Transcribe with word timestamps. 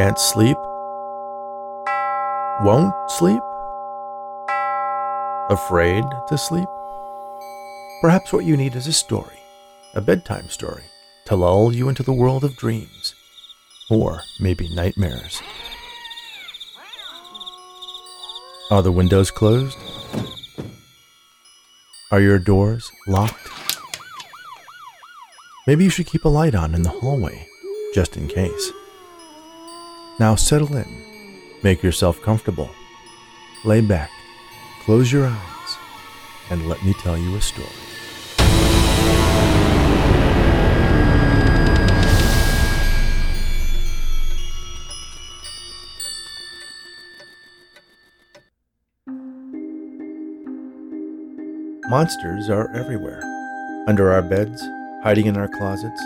Can't 0.00 0.18
sleep? 0.18 0.56
Won't 2.62 2.94
sleep? 3.10 3.42
Afraid 5.50 6.04
to 6.28 6.38
sleep? 6.38 6.70
Perhaps 8.00 8.32
what 8.32 8.46
you 8.46 8.56
need 8.56 8.76
is 8.76 8.86
a 8.86 8.94
story, 8.94 9.40
a 9.94 10.00
bedtime 10.00 10.48
story, 10.48 10.84
to 11.26 11.36
lull 11.36 11.74
you 11.74 11.90
into 11.90 12.02
the 12.02 12.14
world 12.14 12.44
of 12.44 12.56
dreams, 12.56 13.14
or 13.90 14.22
maybe 14.40 14.74
nightmares. 14.74 15.42
Are 18.70 18.82
the 18.82 18.92
windows 18.92 19.30
closed? 19.30 19.76
Are 22.10 22.22
your 22.22 22.38
doors 22.38 22.90
locked? 23.06 23.50
Maybe 25.66 25.84
you 25.84 25.90
should 25.90 26.06
keep 26.06 26.24
a 26.24 26.30
light 26.30 26.54
on 26.54 26.74
in 26.74 26.84
the 26.84 26.88
hallway, 26.88 27.46
just 27.92 28.16
in 28.16 28.28
case. 28.28 28.72
Now 30.20 30.34
settle 30.34 30.76
in, 30.76 30.86
make 31.62 31.82
yourself 31.82 32.20
comfortable, 32.20 32.68
lay 33.64 33.80
back, 33.80 34.10
close 34.82 35.10
your 35.10 35.24
eyes, 35.24 35.76
and 36.50 36.68
let 36.68 36.84
me 36.84 36.92
tell 36.92 37.16
you 37.16 37.36
a 37.36 37.40
story. 37.40 37.66
Monsters 51.88 52.50
are 52.50 52.70
everywhere. 52.76 53.22
Under 53.88 54.12
our 54.12 54.20
beds, 54.20 54.60
hiding 55.02 55.28
in 55.28 55.38
our 55.38 55.48
closets, 55.48 56.02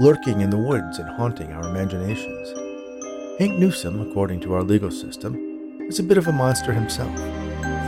lurking 0.00 0.40
in 0.40 0.50
the 0.50 0.58
woods 0.58 0.98
and 0.98 1.08
haunting 1.08 1.52
our 1.52 1.68
imaginations. 1.68 2.63
Hank 3.36 3.58
Newsom, 3.58 4.00
according 4.00 4.38
to 4.42 4.54
our 4.54 4.62
legal 4.62 4.92
system, 4.92 5.34
is 5.88 5.98
a 5.98 6.04
bit 6.04 6.18
of 6.18 6.28
a 6.28 6.32
monster 6.32 6.72
himself, 6.72 7.12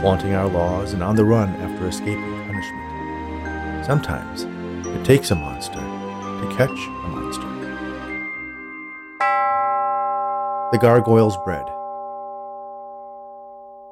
flaunting 0.01 0.33
our 0.33 0.49
laws 0.49 0.91
and 0.91 1.01
on 1.01 1.15
the 1.15 1.23
run 1.23 1.47
after 1.47 1.87
escaping 1.87 2.43
punishment. 2.45 3.85
Sometimes 3.85 4.43
it 4.85 5.05
takes 5.05 5.31
a 5.31 5.35
monster 5.35 5.79
to 5.79 6.53
catch 6.57 6.69
a 6.69 7.07
monster. 7.07 7.47
The 10.73 10.79
Gargoyle's 10.79 11.37
Bread. 11.45 11.65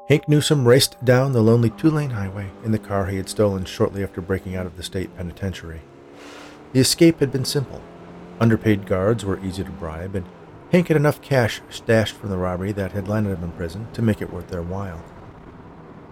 Hank 0.09 0.28
Newsom 0.28 0.67
raced 0.67 1.03
down 1.06 1.31
the 1.31 1.42
lonely 1.42 1.69
two 1.69 1.90
lane 1.90 2.09
highway 2.09 2.50
in 2.66 2.73
the 2.73 2.80
car 2.80 3.06
he 3.06 3.16
had 3.16 3.30
stolen 3.30 3.64
shortly 3.64 4.03
after 4.03 4.19
breaking 4.19 4.58
out 4.58 4.66
of 4.66 4.75
the 4.75 4.84
state 4.84 5.16
penitentiary. 5.16 5.84
The 6.73 6.81
escape 6.81 7.22
had 7.22 7.31
been 7.31 7.45
simple. 7.45 7.80
Underpaid 8.42 8.86
guards 8.86 9.23
were 9.23 9.42
easy 9.42 9.64
to 9.64 9.72
bribe, 9.72 10.16
and 10.16 10.25
Hank 10.71 10.88
had 10.88 10.97
enough 10.97 11.21
cash 11.21 11.61
stashed 11.69 12.16
from 12.16 12.30
the 12.30 12.38
robbery 12.38 12.71
that 12.71 12.91
had 12.91 13.08
landed 13.08 13.38
him 13.38 13.44
in 13.44 13.52
prison 13.52 13.88
to 13.94 14.02
make 14.02 14.21
it 14.21 14.33
worth 14.33 14.47
their 14.47 14.61
while. 14.61 15.03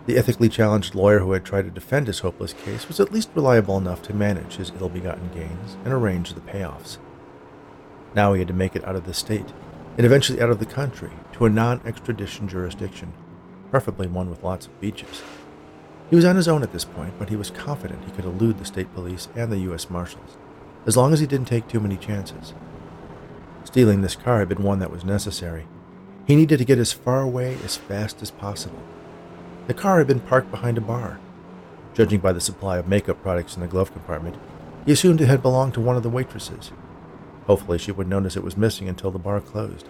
The 0.05 0.17
ethically 0.17 0.49
challenged 0.49 0.95
lawyer 0.95 1.19
who 1.19 1.31
had 1.31 1.45
tried 1.45 1.63
to 1.63 1.71
defend 1.71 2.07
his 2.07 2.19
hopeless 2.19 2.53
case 2.53 2.87
was 2.87 2.99
at 2.99 3.11
least 3.11 3.29
reliable 3.35 3.77
enough 3.77 4.01
to 4.03 4.13
manage 4.13 4.55
his 4.55 4.71
ill 4.79 4.89
begotten 4.89 5.29
gains 5.33 5.77
and 5.83 5.93
arrange 5.93 6.33
the 6.33 6.41
payoffs. 6.41 6.97
Now 8.13 8.33
he 8.33 8.39
had 8.39 8.47
to 8.49 8.53
make 8.53 8.75
it 8.75 8.85
out 8.85 8.95
of 8.95 9.05
the 9.05 9.13
state, 9.13 9.53
and 9.97 10.05
eventually 10.05 10.41
out 10.41 10.49
of 10.49 10.59
the 10.59 10.65
country, 10.65 11.11
to 11.33 11.45
a 11.45 11.49
non 11.49 11.81
extradition 11.85 12.47
jurisdiction 12.47 13.13
preferably 13.73 14.05
one 14.05 14.29
with 14.29 14.43
lots 14.43 14.67
of 14.67 14.79
beaches. 14.79 15.23
He 16.11 16.15
was 16.15 16.25
on 16.25 16.35
his 16.35 16.47
own 16.47 16.61
at 16.61 16.71
this 16.71 16.85
point, 16.85 17.15
but 17.17 17.29
he 17.29 17.35
was 17.35 17.49
confident 17.49 18.03
he 18.05 18.11
could 18.11 18.23
elude 18.23 18.59
the 18.59 18.65
state 18.65 18.93
police 18.93 19.29
and 19.35 19.51
the 19.51 19.57
U.S. 19.61 19.89
Marshals, 19.89 20.38
as 20.85 20.95
long 20.95 21.11
as 21.11 21.19
he 21.19 21.25
didn't 21.25 21.47
take 21.47 21.67
too 21.67 21.79
many 21.79 21.97
chances. 21.97 22.53
Stealing 23.63 24.01
this 24.01 24.16
car 24.16 24.40
had 24.40 24.50
been 24.50 24.63
one 24.63 24.79
that 24.79 24.91
was 24.91 25.03
necessary. 25.03 25.66
He 26.25 26.35
needed 26.35 26.57
to 26.57 26.66
get 26.66 26.78
as 26.78 26.94
far 26.94 27.22
away 27.22 27.57
as 27.63 27.78
fast 27.78 28.22
as 28.22 28.31
possible. 28.31 28.81
The 29.68 29.74
car 29.74 29.97
had 29.97 30.07
been 30.07 30.19
parked 30.19 30.51
behind 30.51 30.78
a 30.78 30.81
bar. 30.81 31.19
Judging 31.94 32.19
by 32.19 32.34
the 32.34 32.41
supply 32.41 32.78
of 32.78 32.88
makeup 32.88 33.22
products 33.22 33.56
in 33.56 33.62
the 33.62 33.68
glove 33.68 33.91
compartment, 33.91 34.35
he 34.85 34.91
assumed 34.91 35.22
it 35.22 35.28
had 35.28 35.41
belonged 35.41 35.73
to 35.75 35.81
one 35.81 35.96
of 35.96 36.03
the 36.03 36.09
waitresses. 36.09 36.72
Hopefully, 37.47 37.78
she 37.78 37.91
would 37.91 38.07
notice 38.07 38.35
it 38.35 38.44
was 38.44 38.57
missing 38.57 38.90
until 38.90 39.12
the 39.12 39.19
bar 39.19 39.40
closed, 39.41 39.88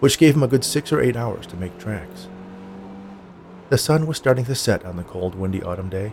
which 0.00 0.18
gave 0.18 0.34
him 0.34 0.42
a 0.42 0.48
good 0.48 0.64
six 0.64 0.92
or 0.92 1.00
eight 1.00 1.16
hours 1.16 1.46
to 1.46 1.56
make 1.56 1.78
tracks. 1.78 2.28
The 3.68 3.78
sun 3.78 4.06
was 4.06 4.16
starting 4.16 4.44
to 4.46 4.54
set 4.54 4.84
on 4.84 4.96
the 4.96 5.04
cold, 5.04 5.34
windy 5.34 5.62
autumn 5.62 5.88
day. 5.88 6.12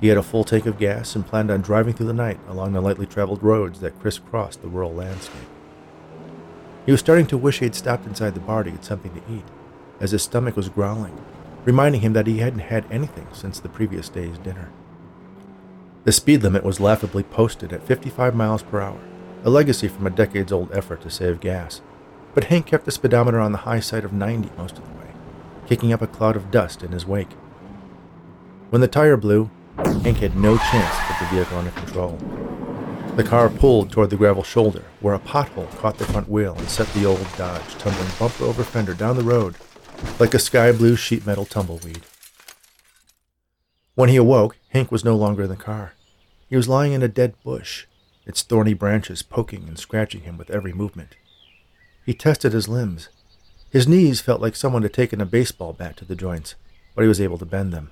He 0.00 0.08
had 0.08 0.18
a 0.18 0.22
full 0.22 0.44
tank 0.44 0.66
of 0.66 0.78
gas 0.78 1.16
and 1.16 1.26
planned 1.26 1.50
on 1.50 1.62
driving 1.62 1.94
through 1.94 2.06
the 2.06 2.12
night 2.12 2.38
along 2.48 2.72
the 2.72 2.80
lightly 2.80 3.06
traveled 3.06 3.42
roads 3.42 3.80
that 3.80 3.98
crisscrossed 4.00 4.62
the 4.62 4.68
rural 4.68 4.92
landscape. 4.92 5.48
He 6.86 6.92
was 6.92 7.00
starting 7.00 7.26
to 7.26 7.36
wish 7.36 7.58
he 7.58 7.66
had 7.66 7.74
stopped 7.74 8.06
inside 8.06 8.34
the 8.34 8.40
bar 8.40 8.62
to 8.62 8.70
get 8.70 8.84
something 8.84 9.12
to 9.12 9.32
eat, 9.32 9.44
as 10.00 10.12
his 10.12 10.22
stomach 10.22 10.56
was 10.56 10.70
growling, 10.70 11.20
reminding 11.64 12.00
him 12.00 12.14
that 12.14 12.26
he 12.26 12.38
hadn't 12.38 12.60
had 12.60 12.86
anything 12.90 13.26
since 13.32 13.60
the 13.60 13.68
previous 13.68 14.08
day's 14.08 14.38
dinner. 14.38 14.70
The 16.04 16.12
speed 16.12 16.42
limit 16.42 16.64
was 16.64 16.80
laughably 16.80 17.24
posted 17.24 17.72
at 17.72 17.82
55 17.82 18.34
miles 18.34 18.62
per 18.62 18.80
hour, 18.80 19.00
a 19.44 19.50
legacy 19.50 19.88
from 19.88 20.06
a 20.06 20.10
decades 20.10 20.52
old 20.52 20.72
effort 20.72 21.02
to 21.02 21.10
save 21.10 21.40
gas, 21.40 21.82
but 22.34 22.44
Hank 22.44 22.66
kept 22.66 22.84
the 22.84 22.90
speedometer 22.90 23.40
on 23.40 23.52
the 23.52 23.58
high 23.58 23.80
side 23.80 24.04
of 24.04 24.12
90 24.12 24.50
most 24.56 24.78
of 24.78 24.84
the 24.84 24.90
way 24.92 24.96
kicking 25.66 25.92
up 25.92 26.02
a 26.02 26.06
cloud 26.06 26.36
of 26.36 26.50
dust 26.50 26.82
in 26.82 26.92
his 26.92 27.06
wake. 27.06 27.32
When 28.70 28.80
the 28.80 28.88
tire 28.88 29.16
blew, 29.16 29.50
Hank 29.76 30.18
had 30.18 30.36
no 30.36 30.56
chance 30.56 30.96
to 30.96 31.02
put 31.04 31.18
the 31.18 31.36
vehicle 31.36 31.58
under 31.58 31.70
control. 31.72 32.55
The 33.16 33.24
car 33.24 33.48
pulled 33.48 33.90
toward 33.90 34.10
the 34.10 34.16
gravel 34.16 34.42
shoulder, 34.42 34.84
where 35.00 35.14
a 35.14 35.18
pothole 35.18 35.74
caught 35.78 35.96
the 35.98 36.04
front 36.04 36.28
wheel 36.28 36.54
and 36.56 36.68
set 36.68 36.86
the 36.88 37.06
old 37.06 37.26
Dodge 37.36 37.74
tumbling 37.78 38.10
bumper 38.18 38.44
over 38.44 38.62
fender 38.62 38.94
down 38.94 39.16
the 39.16 39.24
road 39.24 39.56
like 40.18 40.34
a 40.34 40.38
sky 40.38 40.72
blue 40.72 40.96
sheet 40.96 41.26
metal 41.26 41.46
tumbleweed. 41.46 42.02
When 43.94 44.10
he 44.10 44.16
awoke, 44.16 44.56
Hank 44.68 44.92
was 44.92 45.04
no 45.04 45.16
longer 45.16 45.44
in 45.44 45.48
the 45.48 45.56
car. 45.56 45.94
He 46.48 46.56
was 46.56 46.68
lying 46.68 46.92
in 46.92 47.02
a 47.02 47.08
dead 47.08 47.34
bush, 47.42 47.86
its 48.26 48.42
thorny 48.42 48.74
branches 48.74 49.22
poking 49.22 49.64
and 49.66 49.78
scratching 49.78 50.22
him 50.22 50.36
with 50.36 50.50
every 50.50 50.72
movement. 50.72 51.16
He 52.04 52.12
tested 52.12 52.52
his 52.52 52.68
limbs, 52.68 53.08
his 53.70 53.88
knees 53.88 54.20
felt 54.20 54.40
like 54.40 54.56
someone 54.56 54.82
had 54.82 54.92
taken 54.92 55.20
a 55.20 55.26
baseball 55.26 55.72
bat 55.72 55.96
to 55.96 56.04
the 56.04 56.14
joints, 56.14 56.54
but 56.94 57.02
he 57.02 57.08
was 57.08 57.20
able 57.20 57.38
to 57.38 57.46
bend 57.46 57.72
them. 57.72 57.90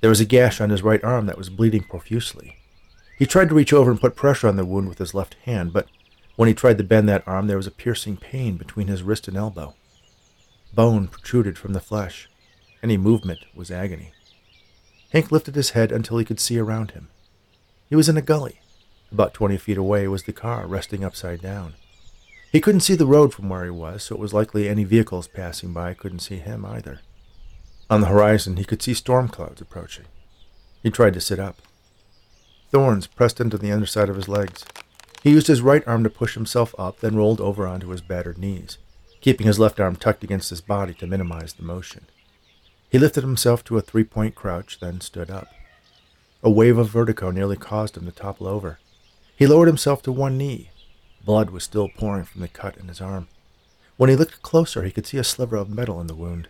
There 0.00 0.10
was 0.10 0.20
a 0.20 0.24
gash 0.24 0.60
on 0.60 0.70
his 0.70 0.82
right 0.82 1.02
arm 1.04 1.26
that 1.26 1.38
was 1.38 1.50
bleeding 1.50 1.84
profusely. 1.84 2.56
He 3.18 3.26
tried 3.26 3.48
to 3.48 3.54
reach 3.54 3.72
over 3.72 3.90
and 3.90 4.00
put 4.00 4.14
pressure 4.14 4.46
on 4.46 4.54
the 4.54 4.64
wound 4.64 4.88
with 4.88 4.98
his 4.98 5.12
left 5.12 5.34
hand, 5.44 5.72
but 5.72 5.88
when 6.36 6.46
he 6.46 6.54
tried 6.54 6.78
to 6.78 6.84
bend 6.84 7.08
that 7.08 7.26
arm, 7.26 7.48
there 7.48 7.56
was 7.56 7.66
a 7.66 7.72
piercing 7.72 8.16
pain 8.16 8.56
between 8.56 8.86
his 8.86 9.02
wrist 9.02 9.26
and 9.26 9.36
elbow. 9.36 9.74
Bone 10.72 11.08
protruded 11.08 11.58
from 11.58 11.72
the 11.72 11.80
flesh. 11.80 12.28
Any 12.80 12.96
movement 12.96 13.40
was 13.56 13.72
agony. 13.72 14.12
Hank 15.10 15.32
lifted 15.32 15.56
his 15.56 15.70
head 15.70 15.90
until 15.90 16.18
he 16.18 16.24
could 16.24 16.38
see 16.38 16.58
around 16.58 16.92
him. 16.92 17.08
He 17.88 17.96
was 17.96 18.08
in 18.08 18.16
a 18.16 18.22
gully. 18.22 18.60
About 19.10 19.34
twenty 19.34 19.56
feet 19.56 19.78
away 19.78 20.06
was 20.06 20.22
the 20.22 20.32
car, 20.32 20.68
resting 20.68 21.02
upside 21.02 21.40
down. 21.40 21.74
He 22.52 22.60
couldn't 22.60 22.82
see 22.82 22.94
the 22.94 23.06
road 23.06 23.34
from 23.34 23.48
where 23.48 23.64
he 23.64 23.70
was, 23.70 24.04
so 24.04 24.14
it 24.14 24.20
was 24.20 24.32
likely 24.32 24.68
any 24.68 24.84
vehicles 24.84 25.26
passing 25.26 25.72
by 25.72 25.92
couldn't 25.94 26.20
see 26.20 26.36
him 26.36 26.64
either. 26.64 27.00
On 27.90 28.00
the 28.00 28.06
horizon, 28.06 28.58
he 28.58 28.64
could 28.64 28.82
see 28.82 28.94
storm 28.94 29.28
clouds 29.28 29.60
approaching. 29.60 30.04
He 30.82 30.90
tried 30.90 31.14
to 31.14 31.20
sit 31.20 31.40
up. 31.40 31.56
Thorns 32.70 33.06
pressed 33.06 33.40
into 33.40 33.58
the 33.58 33.72
underside 33.72 34.08
of 34.08 34.16
his 34.16 34.28
legs. 34.28 34.64
He 35.22 35.30
used 35.30 35.46
his 35.46 35.62
right 35.62 35.86
arm 35.86 36.04
to 36.04 36.10
push 36.10 36.34
himself 36.34 36.74
up, 36.78 37.00
then 37.00 37.16
rolled 37.16 37.40
over 37.40 37.66
onto 37.66 37.88
his 37.88 38.00
battered 38.00 38.38
knees, 38.38 38.78
keeping 39.20 39.46
his 39.46 39.58
left 39.58 39.80
arm 39.80 39.96
tucked 39.96 40.22
against 40.22 40.50
his 40.50 40.60
body 40.60 40.94
to 40.94 41.06
minimize 41.06 41.54
the 41.54 41.62
motion. 41.62 42.06
He 42.90 42.98
lifted 42.98 43.22
himself 43.22 43.64
to 43.64 43.78
a 43.78 43.82
three 43.82 44.04
point 44.04 44.34
crouch, 44.34 44.80
then 44.80 45.00
stood 45.00 45.30
up. 45.30 45.48
A 46.42 46.50
wave 46.50 46.78
of 46.78 46.90
vertigo 46.90 47.30
nearly 47.30 47.56
caused 47.56 47.96
him 47.96 48.04
to 48.06 48.12
topple 48.12 48.46
over. 48.46 48.78
He 49.36 49.46
lowered 49.46 49.68
himself 49.68 50.02
to 50.02 50.12
one 50.12 50.38
knee, 50.38 50.70
Blood 51.24 51.50
was 51.50 51.64
still 51.64 51.88
pouring 51.88 52.24
from 52.24 52.40
the 52.40 52.48
cut 52.48 52.76
in 52.78 52.88
his 52.88 53.00
arm. 53.00 53.28
When 53.96 54.08
he 54.08 54.16
looked 54.16 54.42
closer, 54.42 54.82
he 54.82 54.90
could 54.90 55.06
see 55.06 55.18
a 55.18 55.24
sliver 55.24 55.56
of 55.56 55.68
metal 55.68 56.00
in 56.00 56.06
the 56.06 56.14
wound. 56.14 56.48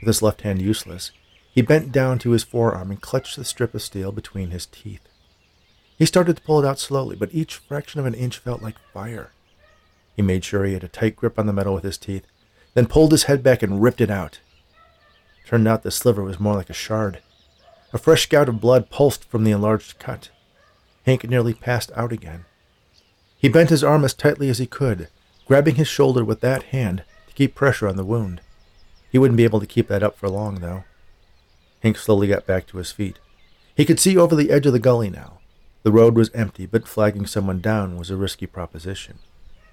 With 0.00 0.06
his 0.06 0.22
left 0.22 0.42
hand 0.42 0.62
useless, 0.62 1.10
he 1.52 1.60
bent 1.60 1.92
down 1.92 2.18
to 2.20 2.30
his 2.30 2.44
forearm 2.44 2.90
and 2.90 3.00
clutched 3.00 3.36
the 3.36 3.44
strip 3.44 3.74
of 3.74 3.82
steel 3.82 4.12
between 4.12 4.50
his 4.50 4.66
teeth. 4.66 5.07
He 5.98 6.06
started 6.06 6.36
to 6.36 6.42
pull 6.42 6.60
it 6.60 6.66
out 6.66 6.78
slowly, 6.78 7.16
but 7.16 7.34
each 7.34 7.56
fraction 7.56 7.98
of 7.98 8.06
an 8.06 8.14
inch 8.14 8.38
felt 8.38 8.62
like 8.62 8.78
fire. 8.92 9.32
He 10.14 10.22
made 10.22 10.44
sure 10.44 10.64
he 10.64 10.74
had 10.74 10.84
a 10.84 10.88
tight 10.88 11.16
grip 11.16 11.38
on 11.38 11.46
the 11.46 11.52
metal 11.52 11.74
with 11.74 11.82
his 11.82 11.98
teeth, 11.98 12.24
then 12.74 12.86
pulled 12.86 13.10
his 13.10 13.24
head 13.24 13.42
back 13.42 13.62
and 13.62 13.82
ripped 13.82 14.00
it 14.00 14.10
out. 14.10 14.38
turned 15.44 15.66
out 15.66 15.82
the 15.82 15.90
sliver 15.90 16.22
was 16.22 16.38
more 16.38 16.54
like 16.54 16.70
a 16.70 16.74
shard. 16.74 17.20
A 17.92 17.98
fresh 17.98 18.26
gout 18.26 18.48
of 18.48 18.60
blood 18.60 18.90
pulsed 18.90 19.24
from 19.24 19.44
the 19.44 19.50
enlarged 19.50 19.98
cut. 19.98 20.30
Hank 21.04 21.28
nearly 21.28 21.54
passed 21.54 21.90
out 21.96 22.12
again. 22.12 22.44
He 23.38 23.48
bent 23.48 23.70
his 23.70 23.82
arm 23.82 24.04
as 24.04 24.14
tightly 24.14 24.50
as 24.50 24.58
he 24.58 24.66
could, 24.66 25.08
grabbing 25.46 25.76
his 25.76 25.88
shoulder 25.88 26.24
with 26.24 26.40
that 26.42 26.64
hand 26.64 27.02
to 27.26 27.34
keep 27.34 27.54
pressure 27.54 27.88
on 27.88 27.96
the 27.96 28.04
wound. 28.04 28.40
He 29.10 29.18
wouldn't 29.18 29.38
be 29.38 29.44
able 29.44 29.60
to 29.60 29.66
keep 29.66 29.88
that 29.88 30.02
up 30.02 30.16
for 30.16 30.28
long, 30.28 30.56
though. 30.56 30.84
Hank 31.80 31.96
slowly 31.96 32.28
got 32.28 32.46
back 32.46 32.66
to 32.66 32.78
his 32.78 32.92
feet. 32.92 33.18
He 33.74 33.84
could 33.84 33.98
see 33.98 34.16
over 34.16 34.36
the 34.36 34.50
edge 34.50 34.66
of 34.66 34.72
the 34.72 34.78
gully 34.78 35.08
now. 35.08 35.37
The 35.88 35.92
road 35.92 36.16
was 36.16 36.30
empty, 36.34 36.66
but 36.66 36.86
flagging 36.86 37.24
someone 37.24 37.62
down 37.62 37.96
was 37.96 38.10
a 38.10 38.16
risky 38.16 38.44
proposition. 38.44 39.20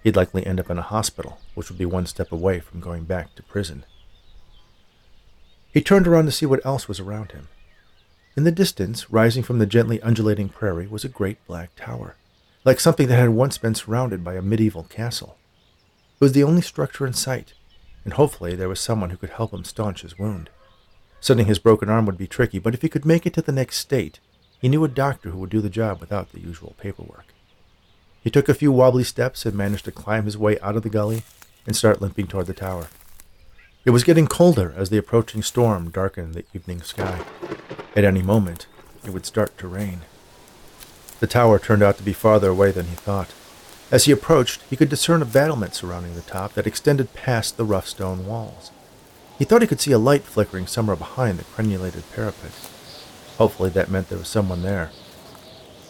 He'd 0.01 0.15
likely 0.15 0.45
end 0.45 0.61
up 0.61 0.69
in 0.69 0.77
a 0.77 0.81
hospital, 0.81 1.39
which 1.55 1.67
would 1.67 1.77
be 1.77 1.85
one 1.85 2.05
step 2.05 2.31
away 2.31 2.61
from 2.61 2.79
going 2.79 3.03
back 3.03 3.35
to 3.35 3.43
prison. 3.43 3.83
He 5.73 5.81
turned 5.81 6.07
around 6.07 6.27
to 6.27 6.31
see 6.31 6.45
what 6.45 6.65
else 6.65 6.87
was 6.87 7.01
around 7.01 7.33
him. 7.33 7.49
In 8.37 8.45
the 8.45 8.51
distance, 8.53 9.11
rising 9.11 9.43
from 9.43 9.59
the 9.59 9.65
gently 9.65 10.01
undulating 10.01 10.47
prairie, 10.47 10.87
was 10.87 11.03
a 11.03 11.09
great 11.09 11.45
black 11.47 11.75
tower, 11.75 12.15
like 12.63 12.79
something 12.79 13.09
that 13.09 13.19
had 13.19 13.31
once 13.31 13.57
been 13.57 13.75
surrounded 13.75 14.23
by 14.23 14.35
a 14.35 14.41
medieval 14.41 14.83
castle. 14.83 15.35
It 16.13 16.23
was 16.23 16.31
the 16.31 16.45
only 16.45 16.61
structure 16.61 17.05
in 17.05 17.11
sight, 17.11 17.55
and 18.05 18.13
hopefully 18.13 18.55
there 18.55 18.69
was 18.69 18.79
someone 18.79 19.09
who 19.09 19.17
could 19.17 19.31
help 19.31 19.53
him 19.53 19.65
staunch 19.65 20.03
his 20.03 20.17
wound. 20.17 20.49
Sending 21.19 21.47
his 21.47 21.59
broken 21.59 21.89
arm 21.89 22.05
would 22.05 22.17
be 22.17 22.25
tricky, 22.25 22.57
but 22.57 22.73
if 22.73 22.83
he 22.83 22.87
could 22.87 23.03
make 23.03 23.25
it 23.25 23.33
to 23.33 23.41
the 23.41 23.51
next 23.51 23.79
state, 23.79 24.21
he 24.59 24.69
knew 24.69 24.83
a 24.83 24.89
doctor 24.89 25.29
who 25.29 25.39
would 25.39 25.49
do 25.49 25.61
the 25.61 25.69
job 25.69 25.99
without 25.99 26.31
the 26.31 26.39
usual 26.39 26.75
paperwork. 26.77 27.25
He 28.23 28.31
took 28.31 28.49
a 28.49 28.53
few 28.53 28.71
wobbly 28.71 29.03
steps 29.03 29.45
and 29.45 29.55
managed 29.55 29.85
to 29.85 29.91
climb 29.91 30.25
his 30.25 30.37
way 30.37 30.59
out 30.59 30.75
of 30.75 30.83
the 30.83 30.89
gully 30.89 31.23
and 31.67 31.75
start 31.75 32.01
limping 32.01 32.27
toward 32.27 32.47
the 32.47 32.53
tower. 32.53 32.87
It 33.85 33.91
was 33.91 34.03
getting 34.03 34.25
colder 34.25 34.73
as 34.75 34.89
the 34.89 34.97
approaching 34.97 35.43
storm 35.43 35.91
darkened 35.91 36.33
the 36.33 36.45
evening 36.53 36.81
sky. 36.81 37.23
At 37.95 38.03
any 38.03 38.23
moment, 38.23 38.65
it 39.05 39.11
would 39.11 39.27
start 39.27 39.57
to 39.59 39.67
rain. 39.67 40.01
The 41.19 41.27
tower 41.27 41.59
turned 41.59 41.83
out 41.83 41.97
to 41.97 42.03
be 42.03 42.13
farther 42.13 42.49
away 42.49 42.71
than 42.71 42.87
he 42.87 42.95
thought. 42.95 43.31
As 43.91 44.05
he 44.05 44.11
approached, 44.11 44.63
he 44.69 44.75
could 44.75 44.89
discern 44.89 45.21
a 45.21 45.25
battlement 45.25 45.75
surrounding 45.75 46.15
the 46.15 46.21
top 46.21 46.53
that 46.53 46.65
extended 46.65 47.13
past 47.13 47.57
the 47.57 47.63
rough 47.63 47.87
stone 47.87 48.25
walls. 48.25 48.71
He 49.37 49.45
thought 49.45 49.61
he 49.61 49.67
could 49.67 49.81
see 49.81 49.91
a 49.91 49.99
light 49.99 50.23
flickering 50.23 50.65
somewhere 50.65 50.95
behind 50.95 51.37
the 51.37 51.43
crenulated 51.43 52.03
parapet. 52.15 52.51
Hopefully 53.37 53.69
that 53.71 53.91
meant 53.91 54.09
there 54.09 54.17
was 54.17 54.27
someone 54.27 54.61
there. 54.61 54.91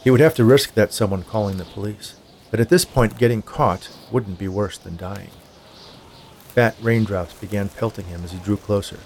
He 0.04 0.10
would 0.10 0.20
have 0.20 0.36
to 0.36 0.46
risk 0.46 0.74
that 0.74 0.94
someone 0.94 1.24
calling 1.24 1.58
the 1.58 1.66
police, 1.66 2.16
but 2.52 2.60
at 2.60 2.70
this 2.70 2.86
point 2.86 3.18
getting 3.18 3.42
caught 3.42 3.90
wouldn't 4.12 4.40
be 4.40 4.48
worse 4.48 4.78
than 4.78 4.98
dying. 4.98 5.32
Fat 6.50 6.76
raindrops 6.82 7.34
began 7.34 7.70
pelting 7.70 8.06
him 8.06 8.24
as 8.24 8.32
he 8.32 8.40
drew 8.40 8.58
closer. 8.58 9.00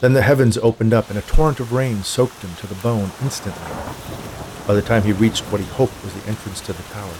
Then 0.00 0.12
the 0.14 0.22
heavens 0.22 0.58
opened 0.58 0.92
up 0.92 1.10
and 1.10 1.18
a 1.18 1.22
torrent 1.22 1.60
of 1.60 1.72
rain 1.72 2.02
soaked 2.02 2.42
him 2.42 2.54
to 2.56 2.66
the 2.66 2.74
bone 2.76 3.10
instantly. 3.22 3.62
By 4.66 4.74
the 4.74 4.82
time 4.82 5.02
he 5.02 5.12
reached 5.12 5.42
what 5.44 5.60
he 5.60 5.66
hoped 5.66 6.02
was 6.04 6.14
the 6.14 6.28
entrance 6.28 6.60
to 6.62 6.72
the 6.72 6.82
tower, 6.84 7.14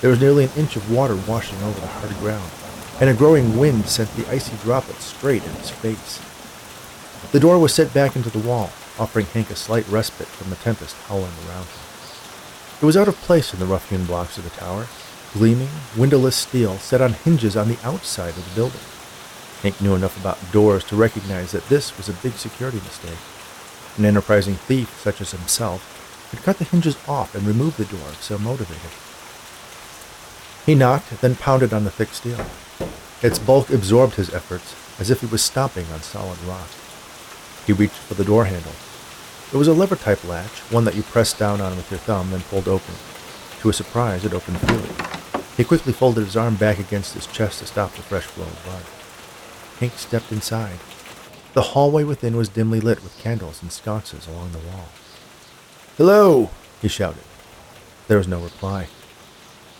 there 0.00 0.10
was 0.10 0.20
nearly 0.20 0.44
an 0.44 0.50
inch 0.56 0.76
of 0.76 0.90
water 0.90 1.16
washing 1.28 1.60
over 1.62 1.80
the 1.80 1.86
hard 1.86 2.16
ground, 2.18 2.50
and 3.00 3.10
a 3.10 3.14
growing 3.14 3.58
wind 3.58 3.86
sent 3.86 4.14
the 4.16 4.28
icy 4.30 4.56
droplets 4.62 5.04
straight 5.04 5.44
in 5.44 5.50
his 5.52 5.70
face. 5.70 6.20
The 7.32 7.40
door 7.40 7.58
was 7.58 7.74
set 7.74 7.92
back 7.92 8.16
into 8.16 8.30
the 8.30 8.46
wall, 8.46 8.70
offering 8.98 9.26
Hank 9.26 9.50
a 9.50 9.56
slight 9.56 9.88
respite 9.88 10.28
from 10.28 10.50
the 10.50 10.56
tempest 10.56 10.96
howling 11.06 11.32
around 11.46 11.66
him. 11.66 11.80
It 12.80 12.86
was 12.86 12.96
out 12.96 13.08
of 13.08 13.16
place 13.16 13.52
in 13.52 13.60
the 13.60 13.66
rough-hewn 13.66 14.04
blocks 14.04 14.38
of 14.38 14.44
the 14.44 14.50
tower, 14.50 14.86
gleaming, 15.32 15.68
windowless 15.96 16.36
steel 16.36 16.78
set 16.78 17.00
on 17.00 17.12
hinges 17.12 17.56
on 17.56 17.68
the 17.68 17.78
outside 17.82 18.36
of 18.36 18.48
the 18.48 18.54
building. 18.54 18.80
Hank 19.62 19.80
knew 19.80 19.94
enough 19.94 20.18
about 20.20 20.52
doors 20.52 20.84
to 20.84 20.96
recognize 20.96 21.52
that 21.52 21.68
this 21.68 21.96
was 21.96 22.08
a 22.08 22.12
big 22.12 22.34
security 22.34 22.78
mistake. 22.78 23.18
An 23.96 24.04
enterprising 24.04 24.54
thief 24.54 25.00
such 25.00 25.20
as 25.20 25.32
himself 25.32 26.28
could 26.30 26.42
cut 26.42 26.58
the 26.58 26.64
hinges 26.64 26.96
off 27.08 27.34
and 27.34 27.46
remove 27.46 27.76
the 27.76 27.84
door 27.84 28.08
if 28.10 28.22
so 28.22 28.38
motivated. 28.38 28.90
He 30.64 30.74
knocked, 30.74 31.20
then 31.20 31.34
pounded 31.34 31.72
on 31.72 31.84
the 31.84 31.90
thick 31.90 32.10
steel. 32.10 32.44
Its 33.22 33.38
bulk 33.38 33.70
absorbed 33.70 34.14
his 34.14 34.32
efforts 34.32 34.76
as 35.00 35.10
if 35.10 35.20
he 35.20 35.26
was 35.26 35.42
stomping 35.42 35.86
on 35.92 36.02
solid 36.02 36.38
rock. 36.42 36.68
He 37.66 37.72
reached 37.72 37.94
for 37.94 38.14
the 38.14 38.24
door 38.24 38.44
handle. 38.44 38.72
It 39.52 39.56
was 39.56 39.68
a 39.68 39.72
lever-type 39.72 40.24
latch, 40.24 40.60
one 40.70 40.84
that 40.84 40.94
you 40.94 41.02
pressed 41.02 41.38
down 41.38 41.60
on 41.60 41.76
with 41.76 41.90
your 41.90 42.00
thumb, 42.00 42.30
then 42.30 42.42
pulled 42.42 42.68
open. 42.68 42.94
To 43.60 43.68
his 43.68 43.76
surprise, 43.76 44.24
it 44.24 44.34
opened 44.34 44.60
freely. 44.60 44.90
He 45.56 45.64
quickly 45.64 45.92
folded 45.92 46.24
his 46.24 46.36
arm 46.36 46.56
back 46.56 46.78
against 46.78 47.14
his 47.14 47.26
chest 47.26 47.60
to 47.60 47.66
stop 47.66 47.92
the 47.94 48.02
fresh 48.02 48.24
flow 48.24 48.44
of 48.44 48.64
blood. 48.64 48.84
Hank 49.80 49.98
stepped 49.98 50.30
inside. 50.30 50.78
The 51.54 51.62
hallway 51.62 52.04
within 52.04 52.36
was 52.36 52.48
dimly 52.48 52.78
lit 52.78 53.02
with 53.02 53.18
candles 53.18 53.62
and 53.62 53.72
sconces 53.72 54.28
along 54.28 54.52
the 54.52 54.58
wall. 54.58 54.88
Hello, 55.96 56.50
he 56.82 56.88
shouted. 56.88 57.24
There 58.06 58.18
was 58.18 58.28
no 58.28 58.40
reply. 58.40 58.88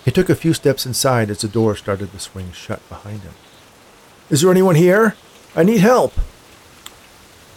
He 0.04 0.10
took 0.10 0.30
a 0.30 0.34
few 0.34 0.54
steps 0.54 0.86
inside 0.86 1.28
as 1.28 1.42
the 1.42 1.48
door 1.48 1.76
started 1.76 2.10
to 2.12 2.18
swing 2.18 2.52
shut 2.52 2.86
behind 2.88 3.20
him. 3.20 3.34
Is 4.30 4.40
there 4.40 4.50
anyone 4.50 4.76
here? 4.76 5.14
I 5.54 5.62
need 5.62 5.80
help. 5.80 6.14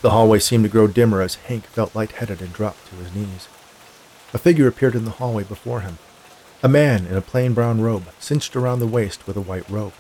The 0.02 0.10
hallway 0.10 0.40
seemed 0.40 0.64
to 0.64 0.70
grow 0.70 0.88
dimmer 0.88 1.22
as 1.22 1.36
Hank 1.36 1.66
felt 1.66 1.94
lightheaded 1.94 2.42
and 2.42 2.52
dropped 2.52 2.88
to 2.88 2.96
his 2.96 3.14
knees. 3.14 3.48
A 4.34 4.40
figure 4.40 4.68
appeared 4.68 4.96
in 4.96 5.06
the 5.06 5.12
hallway 5.12 5.44
before 5.44 5.82
him. 5.82 6.00
A 6.64 6.70
man 6.70 7.06
in 7.06 7.16
a 7.16 7.22
plain 7.22 7.54
brown 7.54 7.82
robe, 7.82 8.12
cinched 8.20 8.56
around 8.56 8.80
the 8.80 8.88
waist 8.88 9.28
with 9.28 9.38
a 9.38 9.42
white 9.42 9.70
rope. 9.70 9.94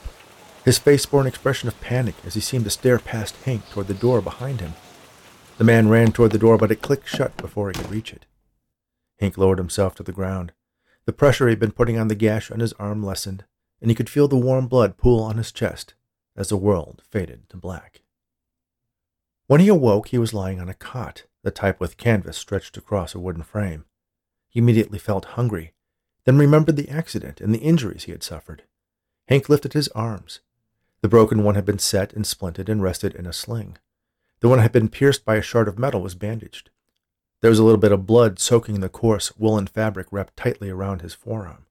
His 0.66 0.80
face 0.80 1.06
bore 1.06 1.22
an 1.22 1.28
expression 1.28 1.68
of 1.68 1.80
panic 1.82 2.16
as 2.26 2.34
he 2.34 2.40
seemed 2.40 2.64
to 2.64 2.72
stare 2.72 2.98
past 2.98 3.36
Hank 3.44 3.70
toward 3.70 3.88
the 3.88 3.94
door 3.94 4.22
behind 4.22 4.60
him. 4.60 4.74
The 5.60 5.64
man 5.64 5.88
ran 5.88 6.12
toward 6.12 6.32
the 6.32 6.40
door, 6.40 6.58
but 6.58 6.72
it 6.72 6.82
clicked 6.82 7.08
shut 7.08 7.38
before 7.38 7.70
he 7.70 7.74
could 7.74 7.92
reach 7.92 8.12
it. 8.12 8.26
Hank 9.20 9.38
lowered 9.38 9.60
himself 9.60 9.94
to 9.96 10.04
the 10.04 10.12
ground. 10.12 10.52
The 11.06 11.14
pressure 11.14 11.48
he 11.48 11.52
had 11.52 11.60
been 11.60 11.72
putting 11.72 12.00
on 12.00 12.08
the 12.08 12.16
gash 12.16 12.50
on 12.50 12.60
his 12.60 12.74
arm 12.74 13.04
lessened, 13.04 13.44
and 13.80 13.92
he 13.92 13.96
could 13.96 14.10
feel 14.10 14.28
the 14.28 14.36
warm 14.36 14.68
blood 14.68 14.98
pool 14.98 15.22
on 15.22 15.38
his 15.38 15.52
chest 15.52 15.94
as 16.36 16.50
the 16.50 16.58
world 16.58 17.04
faded 17.08 17.50
to 17.50 17.58
black. 17.58 18.02
When 19.52 19.60
he 19.60 19.68
awoke, 19.68 20.08
he 20.08 20.18
was 20.18 20.34
lying 20.34 20.62
on 20.62 20.70
a 20.70 20.74
cot, 20.74 21.26
the 21.44 21.52
type 21.52 21.82
with 21.82 21.98
canvas 21.98 22.38
stretched 22.38 22.78
across 22.78 23.14
a 23.14 23.20
wooden 23.20 23.44
frame. 23.44 23.84
He 24.48 24.62
immediately 24.62 24.98
felt 24.98 25.36
hungry 25.36 25.74
then 26.24 26.38
remembered 26.38 26.78
the 26.78 26.88
accident 26.88 27.42
and 27.42 27.54
the 27.54 27.60
injuries 27.60 28.06
he 28.06 28.14
had 28.14 28.24
suffered. 28.24 28.64
Hank 29.28 29.50
lifted 29.50 29.74
his 29.74 29.90
arms. 29.90 30.40
The 31.02 31.10
broken 31.10 31.44
one 31.44 31.56
had 31.56 31.66
been 31.66 31.80
set 31.80 32.14
and 32.14 32.24
splinted 32.24 32.70
and 32.70 32.82
rested 32.82 33.14
in 33.14 33.26
a 33.26 33.34
sling. 33.34 33.78
The 34.40 34.48
one 34.48 34.60
that 34.60 34.62
had 34.62 34.72
been 34.72 34.88
pierced 34.88 35.26
by 35.26 35.36
a 35.36 35.42
shard 35.42 35.68
of 35.68 35.78
metal 35.78 36.02
was 36.02 36.16
bandaged. 36.16 36.70
There 37.42 37.50
was 37.50 37.60
a 37.60 37.66
little 37.66 37.78
bit 37.78 37.92
of 37.92 38.06
blood 38.06 38.40
soaking 38.40 38.80
the 38.80 38.88
coarse 38.88 39.36
woolen 39.36 39.68
fabric 39.68 40.08
wrapped 40.12 40.38
tightly 40.38 40.70
around 40.70 41.02
his 41.02 41.14
forearm, 41.14 41.66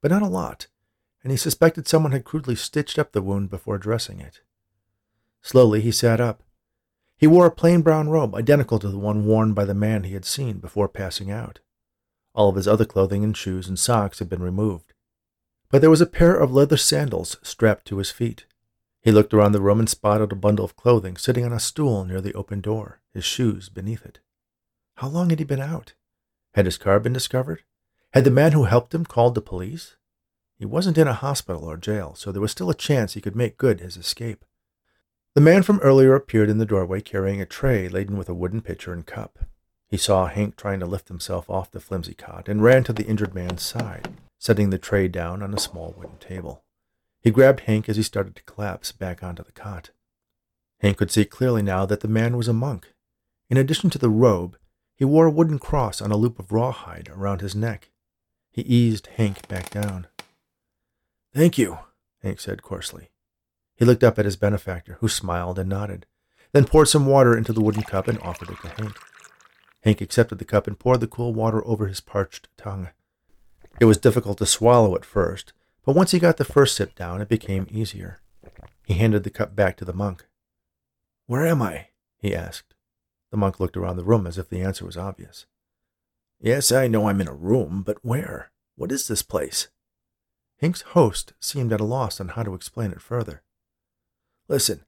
but 0.00 0.10
not 0.10 0.22
a 0.22 0.26
lot, 0.26 0.68
and 1.22 1.30
he 1.30 1.36
suspected 1.36 1.86
someone 1.86 2.12
had 2.12 2.24
crudely 2.24 2.54
stitched 2.54 2.98
up 2.98 3.12
the 3.12 3.20
wound 3.20 3.50
before 3.50 3.76
dressing 3.76 4.20
it. 4.20 4.40
Slowly 5.42 5.82
he 5.82 5.92
sat 5.92 6.18
up. 6.18 6.42
He 7.16 7.26
wore 7.26 7.46
a 7.46 7.50
plain 7.50 7.80
brown 7.80 8.08
robe 8.10 8.34
identical 8.34 8.78
to 8.78 8.88
the 8.88 8.98
one 8.98 9.24
worn 9.24 9.54
by 9.54 9.64
the 9.64 9.74
man 9.74 10.04
he 10.04 10.14
had 10.14 10.24
seen 10.24 10.58
before 10.58 10.88
passing 10.88 11.30
out. 11.30 11.60
All 12.34 12.50
of 12.50 12.56
his 12.56 12.68
other 12.68 12.84
clothing 12.84 13.24
and 13.24 13.36
shoes 13.36 13.68
and 13.68 13.78
socks 13.78 14.18
had 14.18 14.28
been 14.28 14.42
removed. 14.42 14.92
But 15.70 15.80
there 15.80 15.90
was 15.90 16.02
a 16.02 16.06
pair 16.06 16.36
of 16.36 16.52
leather 16.52 16.76
sandals 16.76 17.38
strapped 17.42 17.86
to 17.86 17.98
his 17.98 18.10
feet. 18.10 18.44
He 19.00 19.10
looked 19.10 19.32
around 19.32 19.52
the 19.52 19.60
room 19.60 19.78
and 19.78 19.88
spotted 19.88 20.32
a 20.32 20.36
bundle 20.36 20.64
of 20.64 20.76
clothing 20.76 21.16
sitting 21.16 21.44
on 21.44 21.52
a 21.52 21.60
stool 21.60 22.04
near 22.04 22.20
the 22.20 22.34
open 22.34 22.60
door, 22.60 23.00
his 23.14 23.24
shoes 23.24 23.68
beneath 23.68 24.04
it. 24.04 24.20
How 24.96 25.08
long 25.08 25.30
had 25.30 25.38
he 25.38 25.44
been 25.44 25.60
out? 25.60 25.94
Had 26.54 26.66
his 26.66 26.78
car 26.78 27.00
been 27.00 27.12
discovered? 27.12 27.62
Had 28.12 28.24
the 28.24 28.30
man 28.30 28.52
who 28.52 28.64
helped 28.64 28.94
him 28.94 29.04
called 29.04 29.34
the 29.34 29.42
police? 29.42 29.96
He 30.58 30.64
wasn't 30.64 30.96
in 30.96 31.06
a 31.06 31.12
hospital 31.12 31.64
or 31.64 31.76
jail, 31.76 32.14
so 32.14 32.32
there 32.32 32.40
was 32.40 32.50
still 32.50 32.70
a 32.70 32.74
chance 32.74 33.12
he 33.12 33.20
could 33.20 33.36
make 33.36 33.58
good 33.58 33.80
his 33.80 33.98
escape. 33.98 34.42
The 35.36 35.42
man 35.42 35.62
from 35.64 35.80
earlier 35.80 36.14
appeared 36.14 36.48
in 36.48 36.56
the 36.56 36.64
doorway 36.64 37.02
carrying 37.02 37.42
a 37.42 37.44
tray 37.44 37.90
laden 37.90 38.16
with 38.16 38.30
a 38.30 38.34
wooden 38.34 38.62
pitcher 38.62 38.94
and 38.94 39.04
cup. 39.04 39.40
He 39.86 39.98
saw 39.98 40.28
Hank 40.28 40.56
trying 40.56 40.80
to 40.80 40.86
lift 40.86 41.08
himself 41.08 41.50
off 41.50 41.70
the 41.70 41.78
flimsy 41.78 42.14
cot 42.14 42.48
and 42.48 42.62
ran 42.62 42.84
to 42.84 42.94
the 42.94 43.04
injured 43.04 43.34
man's 43.34 43.62
side, 43.62 44.14
setting 44.38 44.70
the 44.70 44.78
tray 44.78 45.08
down 45.08 45.42
on 45.42 45.52
a 45.52 45.58
small 45.58 45.94
wooden 45.94 46.16
table. 46.16 46.64
He 47.20 47.30
grabbed 47.30 47.60
Hank 47.60 47.86
as 47.86 47.98
he 47.98 48.02
started 48.02 48.34
to 48.36 48.42
collapse 48.44 48.92
back 48.92 49.22
onto 49.22 49.44
the 49.44 49.52
cot. 49.52 49.90
Hank 50.80 50.96
could 50.96 51.10
see 51.10 51.26
clearly 51.26 51.60
now 51.60 51.84
that 51.84 52.00
the 52.00 52.08
man 52.08 52.38
was 52.38 52.48
a 52.48 52.54
monk. 52.54 52.94
In 53.50 53.58
addition 53.58 53.90
to 53.90 53.98
the 53.98 54.08
robe, 54.08 54.56
he 54.94 55.04
wore 55.04 55.26
a 55.26 55.30
wooden 55.30 55.58
cross 55.58 56.00
on 56.00 56.10
a 56.10 56.16
loop 56.16 56.38
of 56.38 56.50
rawhide 56.50 57.10
around 57.10 57.42
his 57.42 57.54
neck. 57.54 57.90
He 58.52 58.62
eased 58.62 59.08
Hank 59.16 59.46
back 59.48 59.68
down. 59.68 60.06
Thank 61.34 61.58
you, 61.58 61.80
Hank 62.22 62.40
said 62.40 62.62
coarsely. 62.62 63.10
He 63.76 63.84
looked 63.84 64.04
up 64.04 64.18
at 64.18 64.24
his 64.24 64.36
benefactor, 64.36 64.96
who 65.00 65.08
smiled 65.08 65.58
and 65.58 65.68
nodded, 65.68 66.06
then 66.52 66.64
poured 66.64 66.88
some 66.88 67.06
water 67.06 67.36
into 67.36 67.52
the 67.52 67.60
wooden 67.60 67.82
cup 67.82 68.08
and 68.08 68.18
offered 68.20 68.50
it 68.50 68.58
to 68.62 68.68
Hank. 68.68 68.96
Hank 69.82 70.00
accepted 70.00 70.38
the 70.38 70.44
cup 70.44 70.66
and 70.66 70.78
poured 70.78 71.00
the 71.00 71.06
cool 71.06 71.34
water 71.34 71.64
over 71.66 71.86
his 71.86 72.00
parched 72.00 72.48
tongue. 72.56 72.88
It 73.78 73.84
was 73.84 73.98
difficult 73.98 74.38
to 74.38 74.46
swallow 74.46 74.96
at 74.96 75.04
first, 75.04 75.52
but 75.84 75.94
once 75.94 76.10
he 76.10 76.18
got 76.18 76.38
the 76.38 76.44
first 76.44 76.74
sip 76.74 76.94
down, 76.94 77.20
it 77.20 77.28
became 77.28 77.66
easier. 77.70 78.20
He 78.84 78.94
handed 78.94 79.22
the 79.22 79.30
cup 79.30 79.54
back 79.54 79.76
to 79.76 79.84
the 79.84 79.92
monk. 79.92 80.26
Where 81.26 81.46
am 81.46 81.60
I? 81.60 81.88
he 82.18 82.34
asked. 82.34 82.74
The 83.30 83.36
monk 83.36 83.60
looked 83.60 83.76
around 83.76 83.96
the 83.96 84.04
room 84.04 84.26
as 84.26 84.38
if 84.38 84.48
the 84.48 84.62
answer 84.62 84.86
was 84.86 84.96
obvious. 84.96 85.46
Yes, 86.40 86.72
I 86.72 86.86
know 86.86 87.08
I'm 87.08 87.20
in 87.20 87.28
a 87.28 87.34
room, 87.34 87.82
but 87.84 88.04
where? 88.04 88.50
What 88.76 88.92
is 88.92 89.08
this 89.08 89.22
place? 89.22 89.68
Hank's 90.60 90.82
host 90.82 91.34
seemed 91.38 91.72
at 91.72 91.80
a 91.80 91.84
loss 91.84 92.20
on 92.20 92.28
how 92.28 92.42
to 92.42 92.54
explain 92.54 92.92
it 92.92 93.00
further. 93.00 93.42
Listen, 94.48 94.84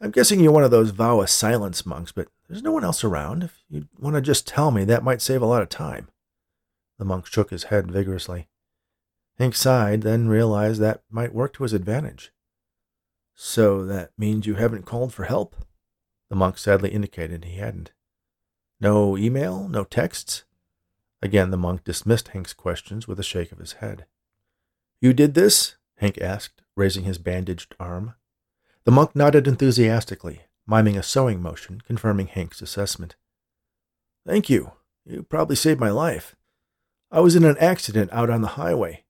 I'm 0.00 0.10
guessing 0.10 0.40
you're 0.40 0.52
one 0.52 0.64
of 0.64 0.70
those 0.70 0.90
vow 0.90 1.20
of 1.20 1.30
silence 1.30 1.84
monks, 1.84 2.12
but 2.12 2.28
there's 2.48 2.62
no 2.62 2.72
one 2.72 2.84
else 2.84 3.04
around. 3.04 3.42
If 3.44 3.64
you 3.68 3.88
want 3.98 4.16
to 4.16 4.22
just 4.22 4.46
tell 4.46 4.70
me, 4.70 4.84
that 4.84 5.04
might 5.04 5.22
save 5.22 5.42
a 5.42 5.46
lot 5.46 5.62
of 5.62 5.68
time. 5.68 6.08
The 6.98 7.04
monk 7.04 7.26
shook 7.26 7.50
his 7.50 7.64
head 7.64 7.90
vigorously. 7.90 8.48
Hank 9.38 9.54
sighed, 9.54 10.02
then 10.02 10.28
realized 10.28 10.80
that 10.80 11.02
might 11.10 11.34
work 11.34 11.54
to 11.54 11.62
his 11.62 11.72
advantage. 11.72 12.32
So 13.34 13.86
that 13.86 14.10
means 14.18 14.46
you 14.46 14.56
haven't 14.56 14.84
called 14.84 15.14
for 15.14 15.24
help? 15.24 15.56
The 16.28 16.36
monk 16.36 16.58
sadly 16.58 16.90
indicated 16.90 17.44
he 17.44 17.56
hadn't. 17.56 17.92
No 18.80 19.16
email? 19.16 19.66
No 19.66 19.84
texts? 19.84 20.44
Again, 21.22 21.50
the 21.50 21.56
monk 21.56 21.84
dismissed 21.84 22.28
Hank's 22.28 22.52
questions 22.52 23.08
with 23.08 23.18
a 23.18 23.22
shake 23.22 23.52
of 23.52 23.58
his 23.58 23.74
head. 23.74 24.06
You 25.00 25.12
did 25.12 25.34
this? 25.34 25.76
Hank 25.96 26.18
asked, 26.18 26.62
raising 26.76 27.04
his 27.04 27.18
bandaged 27.18 27.74
arm. 27.80 28.14
The 28.84 28.90
monk 28.90 29.14
nodded 29.14 29.46
enthusiastically, 29.46 30.42
miming 30.66 30.96
a 30.96 31.02
sewing 31.02 31.42
motion, 31.42 31.82
confirming 31.86 32.28
Hank's 32.28 32.62
assessment. 32.62 33.16
Thank 34.26 34.48
you. 34.48 34.72
You 35.04 35.22
probably 35.22 35.56
saved 35.56 35.80
my 35.80 35.90
life. 35.90 36.36
I 37.10 37.20
was 37.20 37.36
in 37.36 37.44
an 37.44 37.58
accident 37.58 38.10
out 38.12 38.30
on 38.30 38.42
the 38.42 38.48
highway. 38.48 39.04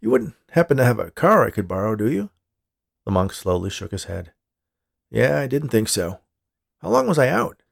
You 0.00 0.10
wouldn't 0.10 0.34
happen 0.50 0.76
to 0.78 0.84
have 0.84 0.98
a 0.98 1.10
car 1.10 1.44
I 1.44 1.50
could 1.50 1.68
borrow, 1.68 1.94
do 1.96 2.10
you? 2.10 2.30
The 3.04 3.12
monk 3.12 3.32
slowly 3.32 3.70
shook 3.70 3.90
his 3.90 4.04
head. 4.04 4.32
Yeah, 5.10 5.40
I 5.40 5.46
didn't 5.46 5.68
think 5.68 5.88
so. 5.88 6.20
How 6.80 6.88
long 6.88 7.06
was 7.06 7.18
I 7.18 7.28
out? 7.28 7.62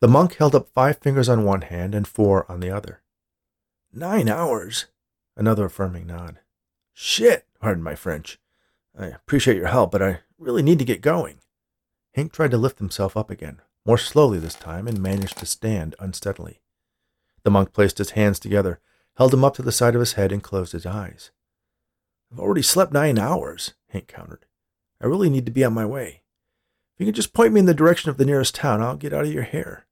The 0.00 0.08
monk 0.08 0.36
held 0.36 0.54
up 0.54 0.68
five 0.74 0.98
fingers 0.98 1.28
on 1.28 1.44
one 1.44 1.62
hand 1.62 1.94
and 1.94 2.06
four 2.06 2.50
on 2.50 2.60
the 2.60 2.70
other. 2.70 3.02
Nine 3.92 4.28
hours. 4.28 4.86
Another 5.36 5.66
affirming 5.66 6.06
nod. 6.06 6.40
Shit, 6.92 7.46
pardon 7.60 7.82
my 7.82 7.94
French. 7.94 8.38
I 8.98 9.06
appreciate 9.06 9.56
your 9.56 9.68
help, 9.68 9.92
but 9.92 10.02
I 10.02 10.20
really 10.42 10.62
need 10.62 10.78
to 10.78 10.84
get 10.84 11.00
going. 11.00 11.38
Hank 12.14 12.32
tried 12.32 12.50
to 12.50 12.58
lift 12.58 12.78
himself 12.78 13.16
up 13.16 13.30
again, 13.30 13.60
more 13.86 13.98
slowly 13.98 14.38
this 14.38 14.54
time, 14.54 14.86
and 14.86 15.00
managed 15.00 15.38
to 15.38 15.46
stand 15.46 15.94
unsteadily. 15.98 16.60
The 17.44 17.50
monk 17.50 17.72
placed 17.72 17.98
his 17.98 18.10
hands 18.10 18.38
together, 18.38 18.80
held 19.16 19.32
him 19.32 19.44
up 19.44 19.54
to 19.56 19.62
the 19.62 19.72
side 19.72 19.94
of 19.94 20.00
his 20.00 20.14
head, 20.14 20.32
and 20.32 20.42
closed 20.42 20.72
his 20.72 20.86
eyes. 20.86 21.30
I've 22.30 22.40
already 22.40 22.62
slept 22.62 22.92
nine 22.92 23.18
hours, 23.18 23.74
Hank 23.88 24.08
countered. 24.08 24.46
I 25.00 25.06
really 25.06 25.30
need 25.30 25.46
to 25.46 25.52
be 25.52 25.64
on 25.64 25.74
my 25.74 25.86
way. 25.86 26.22
If 26.94 27.00
you 27.00 27.06
can 27.06 27.14
just 27.14 27.32
point 27.32 27.52
me 27.52 27.60
in 27.60 27.66
the 27.66 27.74
direction 27.74 28.10
of 28.10 28.16
the 28.16 28.24
nearest 28.24 28.54
town, 28.54 28.82
I'll 28.82 28.96
get 28.96 29.12
out 29.12 29.24
of 29.24 29.32
your 29.32 29.42
hair. 29.42 29.86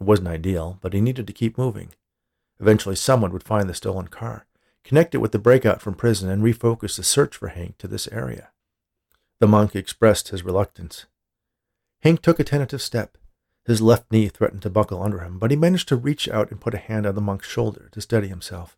It 0.00 0.04
wasn't 0.04 0.28
ideal, 0.28 0.78
but 0.80 0.92
he 0.92 1.00
needed 1.00 1.26
to 1.26 1.32
keep 1.32 1.58
moving. 1.58 1.90
Eventually, 2.60 2.96
someone 2.96 3.32
would 3.32 3.42
find 3.42 3.68
the 3.68 3.74
stolen 3.74 4.08
car, 4.08 4.46
connect 4.84 5.14
it 5.14 5.18
with 5.18 5.32
the 5.32 5.38
breakout 5.38 5.80
from 5.80 5.94
prison, 5.94 6.28
and 6.28 6.42
refocus 6.42 6.96
the 6.96 7.02
search 7.02 7.36
for 7.36 7.48
Hank 7.48 7.78
to 7.78 7.88
this 7.88 8.08
area. 8.08 8.50
The 9.40 9.48
monk 9.48 9.74
expressed 9.74 10.28
his 10.28 10.44
reluctance. 10.44 11.06
Hank 12.00 12.22
took 12.22 12.38
a 12.38 12.44
tentative 12.44 12.82
step. 12.82 13.18
His 13.64 13.80
left 13.80 14.12
knee 14.12 14.28
threatened 14.28 14.62
to 14.62 14.70
buckle 14.70 15.02
under 15.02 15.20
him, 15.20 15.38
but 15.38 15.50
he 15.50 15.56
managed 15.56 15.88
to 15.88 15.96
reach 15.96 16.28
out 16.28 16.50
and 16.50 16.60
put 16.60 16.74
a 16.74 16.78
hand 16.78 17.06
on 17.06 17.14
the 17.14 17.20
monk's 17.20 17.48
shoulder 17.48 17.88
to 17.92 18.00
steady 18.00 18.28
himself. 18.28 18.76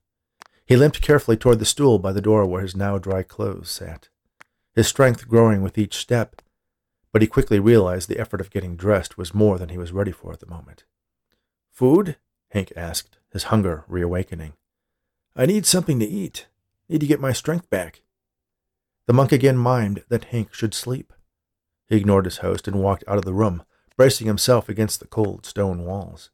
He 0.64 0.76
limped 0.76 1.02
carefully 1.02 1.36
toward 1.36 1.58
the 1.58 1.64
stool 1.64 1.98
by 1.98 2.12
the 2.12 2.20
door 2.20 2.46
where 2.46 2.62
his 2.62 2.76
now 2.76 2.98
dry 2.98 3.22
clothes 3.22 3.70
sat, 3.70 4.08
his 4.74 4.86
strength 4.86 5.28
growing 5.28 5.62
with 5.62 5.78
each 5.78 5.96
step, 5.96 6.42
but 7.12 7.22
he 7.22 7.28
quickly 7.28 7.58
realized 7.58 8.08
the 8.08 8.18
effort 8.18 8.40
of 8.40 8.50
getting 8.50 8.76
dressed 8.76 9.16
was 9.16 9.34
more 9.34 9.58
than 9.58 9.70
he 9.70 9.78
was 9.78 9.92
ready 9.92 10.12
for 10.12 10.32
at 10.32 10.40
the 10.40 10.46
moment. 10.46 10.84
Food? 11.72 12.16
Hank 12.50 12.72
asked, 12.76 13.16
his 13.32 13.44
hunger 13.44 13.84
reawakening. 13.88 14.52
I 15.34 15.46
need 15.46 15.66
something 15.66 15.98
to 16.00 16.06
eat. 16.06 16.46
Need 16.88 17.00
to 17.00 17.06
get 17.06 17.20
my 17.20 17.32
strength 17.32 17.68
back. 17.70 18.02
The 19.06 19.12
monk 19.12 19.32
again 19.32 19.56
mimed 19.56 20.04
that 20.08 20.26
Hank 20.26 20.52
should 20.52 20.74
sleep. 20.74 21.12
He 21.88 21.96
ignored 21.96 22.24
his 22.24 22.38
host 22.38 22.66
and 22.66 22.82
walked 22.82 23.04
out 23.06 23.18
of 23.18 23.24
the 23.24 23.34
room, 23.34 23.62
bracing 23.96 24.26
himself 24.26 24.68
against 24.68 24.98
the 25.00 25.06
cold 25.06 25.46
stone 25.46 25.84
walls. 25.84 26.30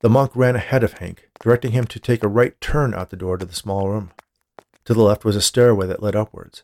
The 0.00 0.08
monk 0.08 0.30
ran 0.34 0.56
ahead 0.56 0.84
of 0.84 0.94
Hank, 0.94 1.28
directing 1.40 1.72
him 1.72 1.86
to 1.86 1.98
take 1.98 2.22
a 2.22 2.28
right 2.28 2.58
turn 2.60 2.94
out 2.94 3.10
the 3.10 3.16
door 3.16 3.36
to 3.36 3.44
the 3.44 3.54
small 3.54 3.88
room. 3.88 4.12
To 4.84 4.94
the 4.94 5.02
left 5.02 5.24
was 5.24 5.36
a 5.36 5.42
stairway 5.42 5.86
that 5.88 6.02
led 6.02 6.16
upwards. 6.16 6.62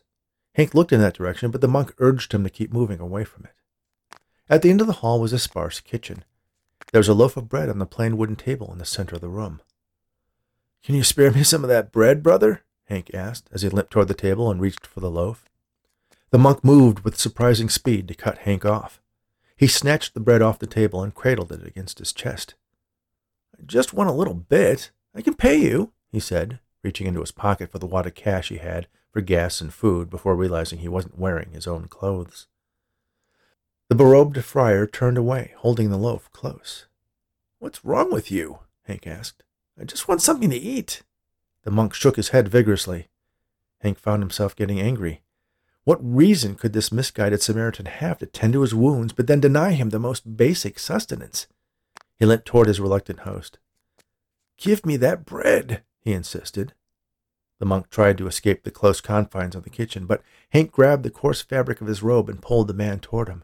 Hank 0.55 0.73
looked 0.73 0.91
in 0.91 1.01
that 1.01 1.13
direction, 1.13 1.51
but 1.51 1.61
the 1.61 1.67
monk 1.67 1.93
urged 1.99 2.33
him 2.33 2.43
to 2.43 2.49
keep 2.49 2.73
moving 2.73 2.99
away 2.99 3.23
from 3.23 3.45
it. 3.45 3.51
At 4.49 4.61
the 4.61 4.69
end 4.69 4.81
of 4.81 4.87
the 4.87 4.93
hall 4.93 5.19
was 5.19 5.33
a 5.33 5.39
sparse 5.39 5.81
kitchen. 5.81 6.23
There 6.91 6.99
was 6.99 7.09
a 7.09 7.13
loaf 7.13 7.37
of 7.37 7.49
bread 7.49 7.69
on 7.69 7.79
the 7.79 7.85
plain 7.85 8.17
wooden 8.17 8.37
table 8.37 8.71
in 8.71 8.79
the 8.79 8.85
center 8.85 9.15
of 9.15 9.21
the 9.21 9.29
room. 9.29 9.61
Can 10.83 10.95
you 10.95 11.03
spare 11.03 11.31
me 11.31 11.43
some 11.43 11.63
of 11.63 11.69
that 11.69 11.91
bread, 11.91 12.23
brother? 12.23 12.63
Hank 12.87 13.13
asked 13.13 13.49
as 13.51 13.61
he 13.61 13.69
limped 13.69 13.91
toward 13.91 14.07
the 14.07 14.13
table 14.13 14.49
and 14.49 14.59
reached 14.59 14.87
for 14.87 14.99
the 14.99 15.11
loaf. 15.11 15.45
The 16.31 16.37
monk 16.37 16.63
moved 16.63 17.01
with 17.01 17.17
surprising 17.17 17.69
speed 17.69 18.07
to 18.07 18.13
cut 18.13 18.39
Hank 18.39 18.65
off. 18.65 19.01
He 19.55 19.67
snatched 19.67 20.13
the 20.13 20.19
bread 20.19 20.41
off 20.41 20.59
the 20.59 20.67
table 20.67 21.01
and 21.01 21.15
cradled 21.15 21.51
it 21.51 21.65
against 21.65 21.99
his 21.99 22.13
chest. 22.13 22.55
I 23.57 23.63
just 23.65 23.93
want 23.93 24.09
a 24.09 24.13
little 24.13 24.33
bit. 24.33 24.91
I 25.15 25.21
can 25.21 25.33
pay 25.33 25.55
you, 25.55 25.93
he 26.11 26.19
said, 26.19 26.59
reaching 26.83 27.07
into 27.07 27.21
his 27.21 27.31
pocket 27.31 27.71
for 27.71 27.79
the 27.79 27.87
wad 27.87 28.05
of 28.05 28.13
cash 28.13 28.49
he 28.49 28.57
had 28.57 28.87
for 29.11 29.21
gas 29.21 29.61
and 29.61 29.73
food 29.73 30.09
before 30.09 30.35
realizing 30.35 30.79
he 30.79 30.87
wasn't 30.87 31.17
wearing 31.17 31.51
his 31.51 31.65
own 31.65 31.87
clothes. 31.87 32.47
The 33.89 33.95
berobed 33.95 34.43
friar 34.43 34.85
turned 34.85 35.17
away, 35.17 35.53
holding 35.57 35.89
the 35.89 35.97
loaf 35.97 36.31
close. 36.33 36.85
What's 37.57 37.83
wrong 37.83 38.11
with 38.11 38.29
you? 38.29 38.59
Hank 38.83 39.07
asked. 39.07 39.43
I 39.79 39.85
just 39.85 40.07
want 40.07 40.21
something 40.21 40.49
to 40.49 40.57
eat. 40.57 41.03
The 41.67 41.71
monk 41.71 41.93
shook 41.93 42.15
his 42.15 42.29
head 42.29 42.47
vigorously. 42.47 43.09
Hank 43.81 43.99
found 43.99 44.23
himself 44.23 44.55
getting 44.55 44.79
angry. 44.79 45.21
What 45.83 45.99
reason 46.01 46.55
could 46.55 46.71
this 46.71 46.93
misguided 46.93 47.41
Samaritan 47.41 47.87
have 47.87 48.19
to 48.19 48.25
tend 48.25 48.53
to 48.53 48.61
his 48.61 48.73
wounds, 48.73 49.11
but 49.11 49.27
then 49.27 49.41
deny 49.41 49.73
him 49.73 49.89
the 49.89 49.99
most 49.99 50.37
basic 50.37 50.79
sustenance? 50.79 51.45
He 52.15 52.25
leant 52.25 52.45
toward 52.45 52.67
his 52.67 52.79
reluctant 52.79 53.19
host. 53.19 53.59
Give 54.55 54.85
me 54.85 54.95
that 54.95 55.25
bread, 55.25 55.83
he 55.99 56.13
insisted. 56.13 56.73
The 57.59 57.65
monk 57.65 57.89
tried 57.89 58.17
to 58.19 58.27
escape 58.27 58.63
the 58.63 58.71
close 58.71 59.01
confines 59.01 59.53
of 59.53 59.65
the 59.65 59.69
kitchen, 59.69 60.05
but 60.05 60.23
Hank 60.51 60.71
grabbed 60.71 61.03
the 61.03 61.11
coarse 61.11 61.41
fabric 61.41 61.81
of 61.81 61.87
his 61.87 62.01
robe 62.01 62.29
and 62.29 62.41
pulled 62.41 62.69
the 62.69 62.73
man 62.73 63.01
toward 63.01 63.27
him. 63.27 63.43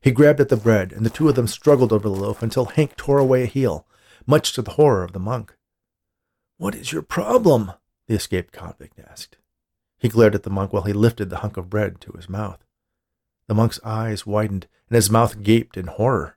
He 0.00 0.12
grabbed 0.12 0.40
at 0.40 0.48
the 0.48 0.56
bread, 0.56 0.92
and 0.92 1.04
the 1.04 1.10
two 1.10 1.28
of 1.28 1.34
them 1.34 1.46
struggled 1.46 1.92
over 1.92 2.08
the 2.08 2.14
loaf 2.14 2.42
until 2.42 2.64
Hank 2.64 2.96
tore 2.96 3.18
away 3.18 3.42
a 3.42 3.46
heel, 3.46 3.86
much 4.26 4.54
to 4.54 4.62
the 4.62 4.72
horror 4.72 5.04
of 5.04 5.12
the 5.12 5.18
monk. 5.18 5.54
What 6.60 6.74
is 6.74 6.92
your 6.92 7.00
problem? 7.00 7.72
the 8.06 8.14
escaped 8.16 8.52
convict 8.52 9.00
asked. 9.00 9.38
He 9.96 10.10
glared 10.10 10.34
at 10.34 10.42
the 10.42 10.50
monk 10.50 10.74
while 10.74 10.82
he 10.82 10.92
lifted 10.92 11.30
the 11.30 11.38
hunk 11.38 11.56
of 11.56 11.70
bread 11.70 12.02
to 12.02 12.12
his 12.12 12.28
mouth. 12.28 12.62
The 13.46 13.54
monk's 13.54 13.80
eyes 13.82 14.26
widened 14.26 14.66
and 14.90 14.96
his 14.96 15.08
mouth 15.08 15.42
gaped 15.42 15.78
in 15.78 15.86
horror. 15.86 16.36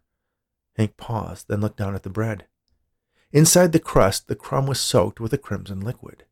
Hank 0.77 0.95
paused, 0.95 1.49
then 1.49 1.59
looked 1.59 1.75
down 1.75 1.93
at 1.93 2.03
the 2.03 2.09
bread. 2.09 2.45
Inside 3.33 3.73
the 3.73 3.81
crust, 3.81 4.29
the 4.29 4.35
crumb 4.37 4.65
was 4.65 4.79
soaked 4.79 5.19
with 5.19 5.33
a 5.33 5.37
crimson 5.37 5.81
liquid. 5.81 6.23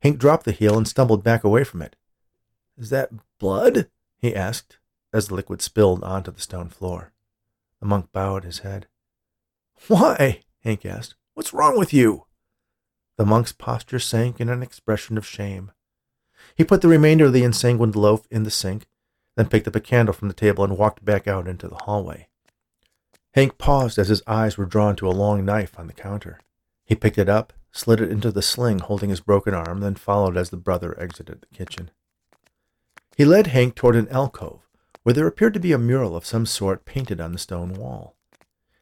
Hank 0.00 0.18
dropped 0.18 0.44
the 0.44 0.50
heel 0.50 0.76
and 0.76 0.88
stumbled 0.88 1.22
back 1.22 1.44
away 1.44 1.62
from 1.62 1.80
it. 1.80 1.94
Is 2.76 2.90
that 2.90 3.12
blood? 3.38 3.88
he 4.18 4.34
asked, 4.34 4.78
as 5.12 5.28
the 5.28 5.36
liquid 5.36 5.62
spilled 5.62 6.02
onto 6.02 6.32
the 6.32 6.40
stone 6.40 6.70
floor. 6.70 7.12
The 7.78 7.86
monk 7.86 8.10
bowed 8.10 8.42
his 8.42 8.58
head. 8.58 8.88
Why? 9.86 10.40
Hank 10.64 10.84
asked. 10.84 11.14
What's 11.34 11.54
wrong 11.54 11.78
with 11.78 11.92
you? 11.92 12.26
The 13.16 13.26
monk's 13.26 13.52
posture 13.52 13.98
sank 13.98 14.40
in 14.40 14.48
an 14.48 14.62
expression 14.62 15.18
of 15.18 15.26
shame. 15.26 15.72
He 16.54 16.64
put 16.64 16.80
the 16.80 16.88
remainder 16.88 17.26
of 17.26 17.32
the 17.32 17.44
ensanguined 17.44 17.94
loaf 17.94 18.26
in 18.30 18.42
the 18.42 18.50
sink, 18.50 18.86
then 19.36 19.48
picked 19.48 19.68
up 19.68 19.76
a 19.76 19.80
candle 19.80 20.12
from 20.12 20.28
the 20.28 20.34
table 20.34 20.64
and 20.64 20.76
walked 20.76 21.04
back 21.04 21.28
out 21.28 21.46
into 21.46 21.68
the 21.68 21.78
hallway. 21.84 22.28
Hank 23.34 23.56
paused 23.58 23.98
as 23.98 24.08
his 24.08 24.22
eyes 24.26 24.58
were 24.58 24.66
drawn 24.66 24.96
to 24.96 25.08
a 25.08 25.10
long 25.10 25.44
knife 25.44 25.78
on 25.78 25.86
the 25.86 25.92
counter. 25.92 26.40
He 26.84 26.94
picked 26.94 27.18
it 27.18 27.28
up, 27.28 27.52
slid 27.70 28.00
it 28.00 28.10
into 28.10 28.30
the 28.30 28.42
sling 28.42 28.80
holding 28.80 29.10
his 29.10 29.20
broken 29.20 29.54
arm, 29.54 29.80
then 29.80 29.94
followed 29.94 30.36
as 30.36 30.50
the 30.50 30.56
brother 30.56 30.98
exited 31.00 31.40
the 31.40 31.56
kitchen. 31.56 31.90
He 33.16 33.24
led 33.24 33.48
Hank 33.48 33.74
toward 33.74 33.96
an 33.96 34.08
alcove, 34.08 34.68
where 35.02 35.14
there 35.14 35.26
appeared 35.26 35.54
to 35.54 35.60
be 35.60 35.72
a 35.72 35.78
mural 35.78 36.14
of 36.14 36.26
some 36.26 36.44
sort 36.44 36.84
painted 36.84 37.20
on 37.20 37.32
the 37.32 37.38
stone 37.38 37.74
wall. 37.74 38.16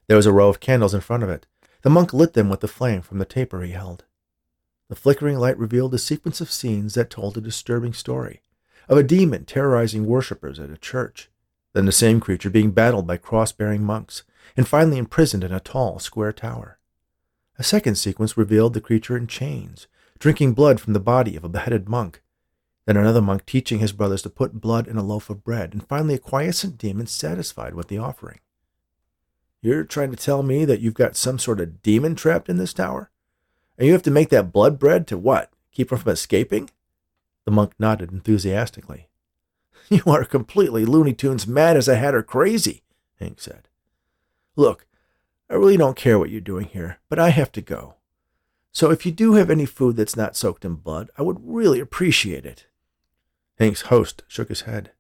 There 0.07 0.17
was 0.17 0.27
a 0.27 0.33
row 0.33 0.49
of 0.49 0.61
candles 0.61 0.95
in 0.95 1.01
front 1.01 1.23
of 1.23 1.31
it. 1.31 1.47
The 1.83 1.91
monk 1.91 2.13
lit 2.13 2.33
them 2.35 2.49
with 2.49 2.61
the 2.61 2.69
flame 2.69 3.03
from 3.03 3.19
the 3.19 3.25
taper 3.25 3.63
he 3.63 3.73
held. 3.73 4.05
The 4.91 4.97
flickering 4.97 5.39
light 5.39 5.57
revealed 5.57 5.95
a 5.95 5.99
sequence 5.99 6.41
of 6.41 6.51
scenes 6.51 6.95
that 6.95 7.11
told 7.11 7.37
a 7.37 7.41
disturbing 7.41 7.93
story 7.93 8.43
of 8.89 8.99
a 8.99 9.05
demon 9.05 9.45
terrorizing 9.45 10.05
worshippers 10.05 10.59
at 10.59 10.69
a 10.69 10.77
church, 10.77 11.31
then 11.75 11.87
the 11.87 11.93
same 11.93 12.19
creature 12.19 12.51
being 12.51 12.73
battled 12.73 13.07
by 13.07 13.17
cross 13.17 13.53
bearing 13.53 13.85
monks, 13.85 14.25
and 14.57 14.67
finally 14.67 14.99
imprisoned 14.99 15.45
in 15.45 15.53
a 15.53 15.61
tall, 15.61 16.01
square 16.01 16.33
tower. 16.33 16.81
A 17.57 17.63
second 17.63 17.99
sequence 17.99 18.37
revealed 18.37 18.75
the 18.75 18.81
creature 18.81 19.17
in 19.17 19.29
chains, 19.29 19.87
drinking 20.19 20.55
blood 20.55 20.81
from 20.81 20.93
the 20.93 20.99
body 20.99 21.37
of 21.37 21.45
a 21.45 21.49
beheaded 21.49 21.89
monk, 21.89 22.21
then 22.85 22.97
another 22.97 23.23
monk 23.23 23.47
teaching 23.47 23.79
his 23.79 23.93
brothers 23.93 24.23
to 24.23 24.29
put 24.29 24.61
blood 24.61 24.89
in 24.89 24.97
a 24.97 25.05
loaf 25.05 25.31
of 25.31 25.45
bread, 25.45 25.73
and 25.73 25.87
finally 25.87 26.15
a 26.15 26.19
quiescent 26.19 26.77
demon 26.79 27.07
satisfied 27.07 27.77
with 27.77 27.87
the 27.87 27.99
offering. 27.99 28.41
You're 29.63 29.85
trying 29.85 30.11
to 30.11 30.17
tell 30.17 30.43
me 30.43 30.65
that 30.65 30.81
you've 30.81 30.95
got 30.95 31.15
some 31.15 31.39
sort 31.39 31.61
of 31.61 31.81
demon 31.81 32.17
trapped 32.17 32.49
in 32.49 32.57
this 32.57 32.75
tower? 32.75 33.13
And 33.81 33.87
you 33.87 33.95
have 33.95 34.03
to 34.03 34.11
make 34.11 34.29
that 34.29 34.53
blood 34.53 34.79
bread 34.79 35.07
to 35.07 35.17
what? 35.17 35.51
Keep 35.73 35.89
her 35.89 35.97
from 35.97 36.13
escaping? 36.13 36.69
The 37.47 37.51
monk 37.51 37.73
nodded 37.79 38.13
enthusiastically. 38.13 39.09
You 39.89 40.03
are 40.07 40.25
completely 40.25 40.85
Looney 40.85 41.15
Tunes 41.15 41.49
mad 41.49 41.77
as 41.77 41.89
a 41.89 41.97
hatter 41.97 42.23
crazy, 42.23 42.85
Hank 43.19 43.41
said. 43.41 43.67
Look, 44.55 44.87
I 45.49 45.55
really 45.55 45.77
don't 45.77 45.97
care 45.97 46.17
what 46.17 46.31
you're 46.31 46.41
doing 46.41 46.67
here, 46.67 46.99
but 47.09 47.19
I 47.19 47.31
have 47.31 47.51
to 47.53 47.61
go. 47.61 47.97
So 48.71 48.93
if 48.93 49.05
you 49.05 49.11
do 49.11 49.33
have 49.33 49.51
any 49.51 49.67
food 49.67 49.97
that's 49.97 50.15
not 50.15 50.37
soaked 50.37 50.65
in 50.65 50.75
blood, 50.75 51.11
I 51.19 51.23
would 51.23 51.39
really 51.43 51.81
appreciate 51.81 52.47
it. 52.47 52.67
Hank's 53.59 53.83
host 53.83 54.23
shook 54.29 54.49
his 54.49 54.61
head. 54.61 54.93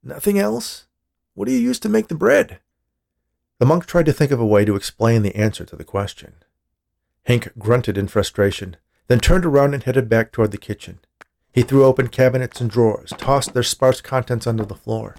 Nothing 0.00 0.38
else? 0.38 0.86
What 1.34 1.48
do 1.48 1.52
you 1.52 1.58
use 1.58 1.80
to 1.80 1.88
make 1.88 2.06
the 2.06 2.14
bread? 2.14 2.60
The 3.58 3.66
monk 3.66 3.86
tried 3.86 4.06
to 4.06 4.12
think 4.12 4.30
of 4.30 4.38
a 4.38 4.46
way 4.46 4.64
to 4.64 4.76
explain 4.76 5.22
the 5.22 5.34
answer 5.34 5.64
to 5.64 5.74
the 5.74 5.82
question. 5.82 6.34
Hank 7.28 7.50
grunted 7.58 7.98
in 7.98 8.08
frustration, 8.08 8.78
then 9.08 9.20
turned 9.20 9.44
around 9.44 9.74
and 9.74 9.82
headed 9.82 10.08
back 10.08 10.32
toward 10.32 10.50
the 10.50 10.56
kitchen. 10.56 10.98
He 11.52 11.60
threw 11.60 11.84
open 11.84 12.08
cabinets 12.08 12.58
and 12.58 12.70
drawers, 12.70 13.12
tossed 13.18 13.52
their 13.52 13.62
sparse 13.62 14.00
contents 14.00 14.46
onto 14.46 14.64
the 14.64 14.74
floor. 14.74 15.14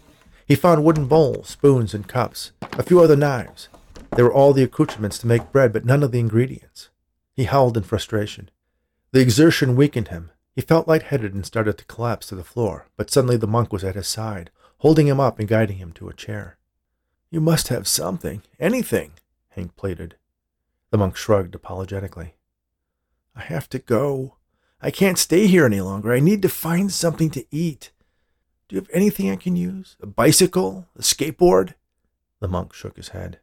He 0.47 0.55
found 0.55 0.83
wooden 0.83 1.05
bowls, 1.05 1.49
spoons, 1.49 1.93
and 1.93 2.07
cups, 2.07 2.51
a 2.63 2.81
few 2.81 2.99
other 2.99 3.15
knives. 3.15 3.69
They 4.15 4.23
were 4.23 4.33
all 4.33 4.53
the 4.53 4.63
accoutrements 4.63 5.19
to 5.19 5.27
make 5.27 5.51
bread, 5.51 5.71
but 5.71 5.85
none 5.85 6.01
of 6.01 6.11
the 6.11 6.19
ingredients. 6.19 6.89
He 7.35 7.43
howled 7.43 7.77
in 7.77 7.83
frustration. 7.83 8.49
The 9.11 9.21
exertion 9.21 9.75
weakened 9.75 10.07
him. 10.07 10.31
He 10.55 10.61
felt 10.61 10.87
lightheaded 10.87 11.35
and 11.35 11.45
started 11.45 11.77
to 11.77 11.85
collapse 11.85 12.25
to 12.29 12.35
the 12.35 12.43
floor, 12.43 12.87
but 12.97 13.11
suddenly 13.11 13.37
the 13.37 13.45
monk 13.45 13.71
was 13.71 13.83
at 13.83 13.93
his 13.93 14.07
side, 14.07 14.49
holding 14.79 15.05
him 15.05 15.19
up 15.19 15.37
and 15.37 15.47
guiding 15.47 15.77
him 15.77 15.91
to 15.91 16.09
a 16.09 16.15
chair. 16.15 16.57
You 17.29 17.39
must 17.39 17.67
have 17.67 17.87
something, 17.87 18.41
anything, 18.59 19.11
Hank 19.49 19.75
pleaded. 19.75 20.15
The 20.91 20.98
monk 20.98 21.15
shrugged 21.15 21.55
apologetically. 21.55 22.36
I 23.36 23.41
have 23.41 23.69
to 23.69 23.79
go. 23.79 24.36
I 24.81 24.91
can't 24.91 25.17
stay 25.17 25.48
here 25.48 25.65
any 25.65 25.81
longer. 25.81 26.13
I 26.13 26.19
need 26.19 26.41
to 26.41 26.50
find 26.50 26.91
something 26.91 27.29
to 27.31 27.46
eat. 27.51 27.91
Do 28.67 28.75
you 28.75 28.81
have 28.81 28.89
anything 28.93 29.29
I 29.29 29.36
can 29.36 29.55
use? 29.55 29.98
A 30.01 30.08
bicycle? 30.08 30.88
A 30.96 31.01
skateboard? 31.01 31.74
The 32.39 32.48
monk 32.48 32.74
shook 32.74 32.98
his 32.98 33.10
head. 33.10 33.39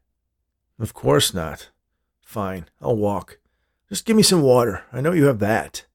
Of 0.79 0.95
course 0.95 1.35
not. 1.35 1.71
Fine, 2.23 2.67
I'll 2.81 2.97
walk. 2.97 3.39
Just 3.89 4.05
give 4.05 4.17
me 4.17 4.23
some 4.23 4.43
water. 4.43 4.85
I 4.93 5.01
know 5.01 5.13
you 5.13 5.27
have 5.27 5.39
that. 5.39 5.87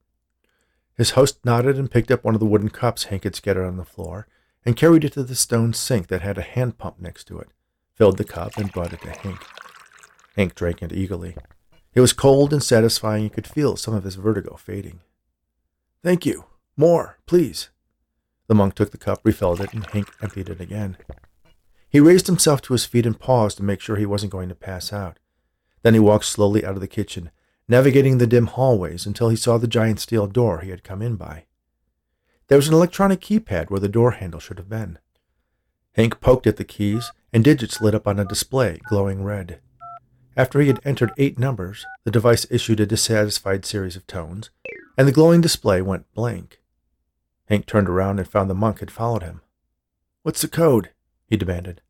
His 0.96 1.12
host 1.12 1.44
nodded 1.44 1.78
and 1.78 1.92
picked 1.92 2.12
up 2.12 2.24
one 2.24 2.36
of 2.36 2.40
the 2.40 2.46
wooden 2.46 2.70
cups 2.70 3.06
Hank 3.06 3.24
had 3.24 3.36
scattered 3.36 3.66
on 3.66 3.78
the 3.78 3.86
floor 3.86 4.28
and 4.66 4.76
carried 4.78 5.04
it 5.04 5.14
to 5.14 5.24
the 5.24 5.36
stone 5.36 5.74
sink 5.74 6.08
that 6.08 6.22
had 6.22 6.38
a 6.38 6.44
hand 6.44 6.78
pump 6.78 7.00
next 7.00 7.26
to 7.26 7.40
it, 7.40 7.50
filled 7.96 8.18
the 8.18 8.24
cup, 8.24 8.58
and 8.58 8.72
brought 8.72 8.94
it 8.94 9.02
to 9.02 9.12
Hank. 9.12 9.40
Hank 10.36 10.56
drank 10.56 10.82
it 10.82 10.94
eagerly. 10.94 11.36
It 11.94 12.02
was 12.02 12.14
cold 12.14 12.54
and 12.54 12.64
satisfying. 12.64 13.24
He 13.24 13.30
could 13.30 13.48
feel 13.48 13.76
some 13.76 13.94
of 13.94 14.04
his 14.04 14.16
vertigo 14.16 14.56
fading. 14.56 15.02
Thank 16.04 16.26
you. 16.26 16.46
More, 16.78 17.20
please. 17.26 17.70
The 18.48 18.56
monk 18.56 18.76
took 18.76 18.92
the 18.92 18.98
cup, 18.98 19.22
refilled 19.24 19.62
it, 19.62 19.74
and 19.74 19.86
Hank 19.88 20.10
emptied 20.22 20.50
it 20.50 20.62
again. 20.62 20.98
He 21.90 22.00
raised 22.00 22.28
himself 22.28 22.62
to 22.64 22.74
his 22.74 22.86
feet 22.86 23.06
and 23.06 23.20
paused 23.20 23.58
to 23.58 23.64
make 23.64 23.82
sure 23.82 23.98
he 23.98 24.06
wasn't 24.06 24.32
going 24.32 24.50
to 24.50 24.56
pass 24.56 24.94
out. 24.94 25.20
Then 25.84 25.94
he 25.94 26.00
walked 26.00 26.26
slowly 26.26 26.64
out 26.66 26.76
of 26.76 26.82
the 26.82 26.88
kitchen, 26.88 27.32
navigating 27.68 28.18
the 28.18 28.28
dim 28.28 28.48
hallways 28.48 29.06
until 29.06 29.30
he 29.30 29.36
saw 29.36 29.58
the 29.58 29.68
giant 29.68 30.00
steel 30.00 30.28
door 30.28 30.60
he 30.62 30.70
had 30.70 30.84
come 30.84 31.02
in 31.02 31.18
by. 31.18 31.46
There 32.48 32.58
was 32.58 32.68
an 32.68 32.74
electronic 32.74 33.20
keypad 33.22 33.70
where 33.70 33.80
the 33.80 33.90
door 33.90 34.12
handle 34.12 34.40
should 34.40 34.58
have 34.58 34.70
been. 34.70 35.00
Hank 35.94 36.22
poked 36.22 36.48
at 36.48 36.58
the 36.58 36.64
keys, 36.64 37.12
and 37.34 37.44
digits 37.44 37.82
lit 37.82 37.96
up 37.96 38.08
on 38.08 38.20
a 38.20 38.26
display, 38.26 38.80
glowing 38.88 39.24
red. 39.24 39.60
After 40.38 40.62
he 40.62 40.68
had 40.68 40.80
entered 40.86 41.12
eight 41.18 41.38
numbers, 41.38 41.86
the 42.04 42.12
device 42.12 42.46
issued 42.50 42.80
a 42.80 42.86
dissatisfied 42.86 43.66
series 43.66 43.96
of 43.96 44.08
tones, 44.08 44.50
and 44.98 45.08
the 45.08 45.12
glowing 45.12 45.42
display 45.42 45.82
went 45.82 46.12
blank. 46.14 46.62
Hank 47.48 47.66
turned 47.66 47.90
around 47.90 48.20
and 48.20 48.28
found 48.28 48.50
the 48.50 48.54
monk 48.54 48.80
had 48.80 48.92
followed 48.92 49.24
him. 49.24 49.42
What's 50.24 50.42
the 50.42 50.48
code? 50.48 50.92
he 51.28 51.36
demanded. 51.36 51.82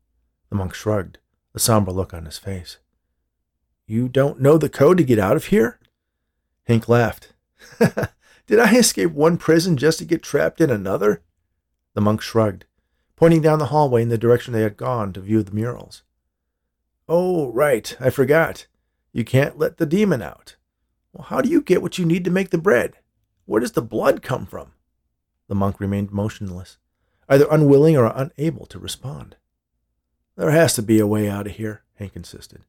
The 0.48 0.56
monk 0.56 0.74
shrugged, 0.74 1.18
a 1.54 1.60
somber 1.60 1.92
look 1.92 2.12
on 2.12 2.24
his 2.24 2.38
face. 2.38 2.78
You 3.86 4.08
don't 4.08 4.40
know 4.40 4.58
the 4.58 4.68
code 4.68 4.98
to 4.98 5.04
get 5.04 5.18
out 5.18 5.36
of 5.36 5.46
here? 5.46 5.78
Hank 6.64 6.88
laughed. 6.88 7.32
Did 7.78 8.58
I 8.58 8.74
escape 8.74 9.12
one 9.12 9.36
prison 9.36 9.76
just 9.76 10.00
to 10.00 10.04
get 10.04 10.22
trapped 10.22 10.60
in 10.60 10.70
another? 10.70 11.22
The 11.94 12.00
monk 12.00 12.20
shrugged, 12.22 12.64
pointing 13.14 13.42
down 13.42 13.60
the 13.60 13.66
hallway 13.66 14.02
in 14.02 14.08
the 14.08 14.18
direction 14.18 14.52
they 14.52 14.62
had 14.62 14.76
gone 14.76 15.12
to 15.12 15.20
view 15.20 15.42
the 15.42 15.52
murals. 15.52 16.02
Oh, 17.08 17.52
right, 17.52 17.96
I 18.00 18.10
forgot. 18.10 18.66
You 19.12 19.24
can't 19.24 19.58
let 19.58 19.76
the 19.76 19.86
demon 19.86 20.22
out. 20.22 20.56
Well, 21.12 21.24
how 21.24 21.40
do 21.40 21.48
you 21.48 21.60
get 21.60 21.82
what 21.82 21.98
you 21.98 22.04
need 22.04 22.24
to 22.24 22.30
make 22.30 22.50
the 22.50 22.58
bread? 22.58 22.94
Where 23.44 23.60
does 23.60 23.72
the 23.72 23.82
blood 23.82 24.22
come 24.22 24.46
from? 24.46 24.72
The 25.48 25.54
monk 25.54 25.80
remained 25.80 26.12
motionless 26.12 26.78
either 27.28 27.46
unwilling 27.50 27.96
or 27.96 28.12
unable 28.14 28.66
to 28.66 28.78
respond. 28.78 29.36
There 30.36 30.50
has 30.50 30.74
to 30.74 30.82
be 30.82 30.98
a 30.98 31.06
way 31.06 31.30
out 31.30 31.46
of 31.46 31.54
here, 31.54 31.82
Hank 31.94 32.14
insisted. 32.14 32.60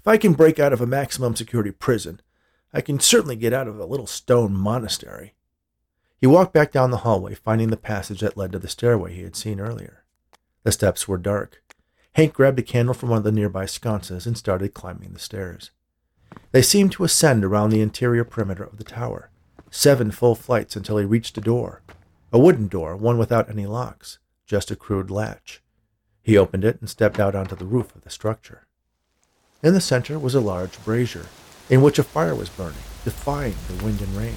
If 0.00 0.06
I 0.06 0.18
can 0.18 0.34
break 0.34 0.58
out 0.58 0.74
of 0.74 0.82
a 0.82 0.86
maximum 0.86 1.34
security 1.34 1.70
prison, 1.70 2.20
I 2.72 2.82
can 2.82 3.00
certainly 3.00 3.36
get 3.36 3.54
out 3.54 3.66
of 3.66 3.78
a 3.78 3.86
little 3.86 4.06
stone 4.06 4.54
monastery. 4.54 5.34
He 6.20 6.26
walked 6.26 6.52
back 6.52 6.70
down 6.70 6.90
the 6.90 6.98
hallway, 6.98 7.34
finding 7.34 7.70
the 7.70 7.78
passage 7.78 8.20
that 8.20 8.36
led 8.36 8.52
to 8.52 8.58
the 8.58 8.68
stairway 8.68 9.14
he 9.14 9.22
had 9.22 9.36
seen 9.36 9.58
earlier. 9.58 10.04
The 10.64 10.72
steps 10.72 11.08
were 11.08 11.16
dark. 11.16 11.62
Hank 12.14 12.32
grabbed 12.32 12.60
a 12.60 12.62
candle 12.62 12.94
from 12.94 13.08
one 13.08 13.18
of 13.18 13.24
the 13.24 13.32
nearby 13.32 13.66
sconces 13.66 14.24
and 14.24 14.38
started 14.38 14.72
climbing 14.72 15.12
the 15.12 15.18
stairs. 15.18 15.72
They 16.52 16.62
seemed 16.62 16.92
to 16.92 17.04
ascend 17.04 17.44
around 17.44 17.70
the 17.70 17.80
interior 17.80 18.22
perimeter 18.22 18.62
of 18.62 18.78
the 18.78 18.84
tower, 18.84 19.30
seven 19.70 20.12
full 20.12 20.36
flights 20.36 20.76
until 20.76 20.96
he 20.98 21.04
reached 21.04 21.36
a 21.38 21.40
door, 21.40 21.82
a 22.32 22.38
wooden 22.38 22.68
door, 22.68 22.96
one 22.96 23.18
without 23.18 23.50
any 23.50 23.66
locks, 23.66 24.20
just 24.46 24.70
a 24.70 24.76
crude 24.76 25.10
latch. 25.10 25.60
He 26.22 26.38
opened 26.38 26.64
it 26.64 26.78
and 26.80 26.88
stepped 26.88 27.18
out 27.18 27.34
onto 27.34 27.56
the 27.56 27.64
roof 27.64 27.94
of 27.96 28.02
the 28.02 28.10
structure. 28.10 28.68
In 29.60 29.74
the 29.74 29.80
center 29.80 30.16
was 30.16 30.36
a 30.36 30.40
large 30.40 30.82
brazier, 30.84 31.26
in 31.68 31.82
which 31.82 31.98
a 31.98 32.04
fire 32.04 32.34
was 32.36 32.48
burning, 32.48 32.78
defying 33.04 33.56
the 33.66 33.84
wind 33.84 34.00
and 34.00 34.16
rain. 34.16 34.36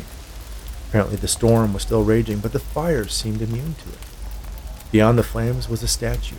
Apparently 0.90 1.16
the 1.16 1.28
storm 1.28 1.74
was 1.74 1.84
still 1.84 2.04
raging, 2.04 2.40
but 2.40 2.54
the 2.54 2.60
fires 2.60 3.14
seemed 3.14 3.42
immune 3.42 3.76
to 3.76 3.90
it. 3.90 4.00
Beyond 4.92 5.20
the 5.20 5.24
flames 5.24 5.70
was 5.70 5.84
a 5.84 5.88
statue, 5.88 6.38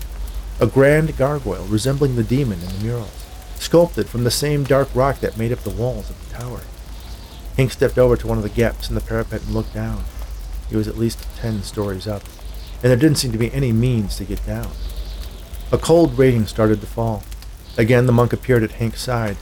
a 0.61 0.67
grand 0.67 1.17
gargoyle 1.17 1.65
resembling 1.67 2.17
the 2.17 2.25
demon 2.25 2.61
in 2.61 2.69
the 2.69 2.85
murals, 2.85 3.25
sculpted 3.57 4.09
from 4.09 4.25
the 4.25 4.31
same 4.31 4.65
dark 4.65 4.89
rock 4.95 5.21
that 5.21 5.39
made 5.39 5.53
up 5.53 5.61
the 5.61 5.71
walls 5.71 6.11
of 6.11 6.29
the 6.29 6.35
tower. 6.35 6.61
Hank 7.57 7.71
stepped 7.71 7.99
over 7.99 8.17
to 8.17 8.27
one 8.27 8.39
of 8.39 8.43
the 8.43 8.49
gaps 8.49 8.89
in 8.89 8.95
the 8.95 9.01
parapet 9.01 9.43
and 9.43 9.55
looked 9.55 9.75
down. 9.75 10.05
He 10.69 10.77
was 10.77 10.89
at 10.89 10.99
least 10.99 11.27
ten 11.37 11.63
stories 11.63 12.07
up, 12.07 12.23
and 12.83 12.91
there 12.91 12.97
didn't 12.97 13.19
seem 13.19 13.33
to 13.33 13.39
be 13.39 13.53
any 13.53 13.73
means 13.73 14.17
to 14.17 14.25
get 14.25 14.45
down. 14.47 14.71
A 15.71 15.79
cold 15.79 16.19
rain 16.19 16.47
started 16.47 16.81
to 16.81 16.87
fall. 16.87 17.23
Again, 17.77 18.07
the 18.07 18.13
monk 18.13 18.33
appeared 18.33 18.63
at 18.63 18.73
Hank's 18.73 19.03
side. 19.03 19.37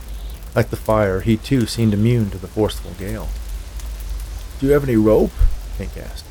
Like 0.55 0.71
the 0.71 0.77
fire, 0.77 1.21
he 1.21 1.37
too 1.37 1.67
seemed 1.67 1.95
immune 1.95 2.31
to 2.31 2.39
the 2.39 2.49
forceful 2.49 2.93
gale. 2.99 3.29
Do 4.59 4.67
you 4.67 4.73
have 4.73 4.85
any 4.85 4.97
rope? 4.97 5.33
Hank 5.79 5.97
asked. 5.97 6.25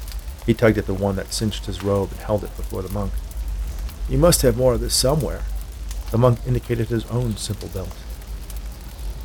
He 0.45 0.54
tugged 0.54 0.78
at 0.78 0.86
the 0.86 0.93
one 0.93 1.15
that 1.15 1.34
cinched 1.34 1.65
his 1.65 1.84
robe 1.84 2.12
and 2.12 2.19
held 2.19 2.43
it 2.43 2.56
before 2.58 2.82
the 2.82 2.93
monk. 2.93 3.13
You 4.10 4.18
must 4.18 4.44
have 4.44 4.58
more 4.58 4.74
of 4.74 4.82
this 4.82 4.94
somewhere. 4.94 5.41
The 6.12 6.18
monk 6.18 6.39
indicated 6.46 6.89
his 6.89 7.06
own 7.08 7.38
simple 7.38 7.70
belt. 7.70 7.96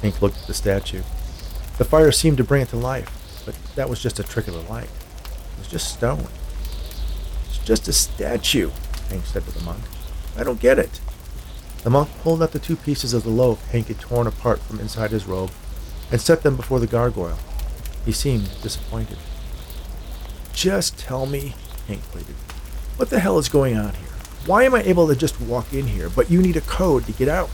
Hank 0.02 0.22
looked 0.22 0.38
at 0.38 0.46
the 0.46 0.54
statue. 0.54 1.02
The 1.78 1.84
fire 1.84 2.12
seemed 2.12 2.38
to 2.38 2.44
bring 2.44 2.62
it 2.62 2.68
to 2.70 2.76
life, 2.76 3.42
but 3.44 3.54
that 3.74 3.90
was 3.90 4.02
just 4.02 4.18
a 4.18 4.22
trick 4.22 4.48
of 4.48 4.54
the 4.54 4.72
light 4.72 4.88
It 5.54 5.58
was 5.58 5.68
just 5.68 5.92
stone. 5.92 6.26
It's 7.46 7.58
just 7.58 7.88
a 7.88 7.92
statue, 7.92 8.70
Hank 9.08 9.26
said 9.26 9.44
to 9.44 9.50
the 9.50 9.64
monk. 9.64 9.82
I 10.36 10.44
don't 10.44 10.60
get 10.60 10.78
it. 10.78 11.00
The 11.82 11.90
monk 11.90 12.10
pulled 12.22 12.42
out 12.42 12.52
the 12.52 12.58
two 12.58 12.76
pieces 12.76 13.14
of 13.14 13.22
the 13.22 13.30
loaf 13.30 13.66
Hank 13.70 13.88
had 13.88 14.00
torn 14.00 14.26
apart 14.26 14.60
from 14.60 14.80
inside 14.80 15.10
his 15.10 15.26
robe 15.26 15.50
and 16.10 16.20
set 16.20 16.42
them 16.42 16.56
before 16.56 16.80
the 16.80 16.86
gargoyle. 16.86 17.38
He 18.04 18.12
seemed 18.12 18.50
disappointed. 18.62 19.18
Just 20.52 20.98
tell 20.98 21.26
me, 21.26 21.54
Hank 21.86 22.02
pleaded. 22.04 22.34
What 22.96 23.10
the 23.10 23.20
hell 23.20 23.38
is 23.38 23.48
going 23.48 23.76
on 23.76 23.94
here? 23.94 24.09
Why 24.46 24.64
am 24.64 24.74
I 24.74 24.82
able 24.82 25.06
to 25.08 25.14
just 25.14 25.40
walk 25.40 25.72
in 25.72 25.86
here, 25.86 26.08
but 26.08 26.30
you 26.30 26.40
need 26.40 26.56
a 26.56 26.62
code 26.62 27.04
to 27.06 27.12
get 27.12 27.28
out? 27.28 27.50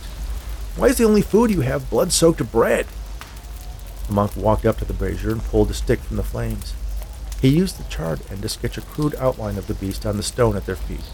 Why 0.77 0.87
is 0.87 0.99
the 0.99 1.05
only 1.05 1.22
food 1.22 1.51
you 1.51 1.62
have 1.62 1.90
blood 1.90 2.12
soaked 2.12 2.51
bread? 2.53 2.87
The 4.07 4.12
monk 4.12 4.37
walked 4.37 4.64
up 4.64 4.79
to 4.79 4.85
the 4.85 4.92
brazier 4.92 5.33
and 5.33 5.42
pulled 5.42 5.70
a 5.70 5.75
stick 5.75 5.99
from 6.01 6.16
the 6.16 6.22
flames. 6.22 6.75
He 7.40 7.49
used 7.49 7.79
the 7.79 7.90
charred 7.90 8.20
end 8.31 8.42
to 8.42 8.49
sketch 8.49 8.79
a 8.79 8.83
crude 8.83 9.16
outline 9.16 9.59
of 9.59 9.66
the 9.66 9.75
beast 9.75 10.07
on 10.07 10.16
the 10.16 10.22
stone 10.22 10.57
at 10.57 10.64
their 10.64 10.77
feet, 10.77 11.05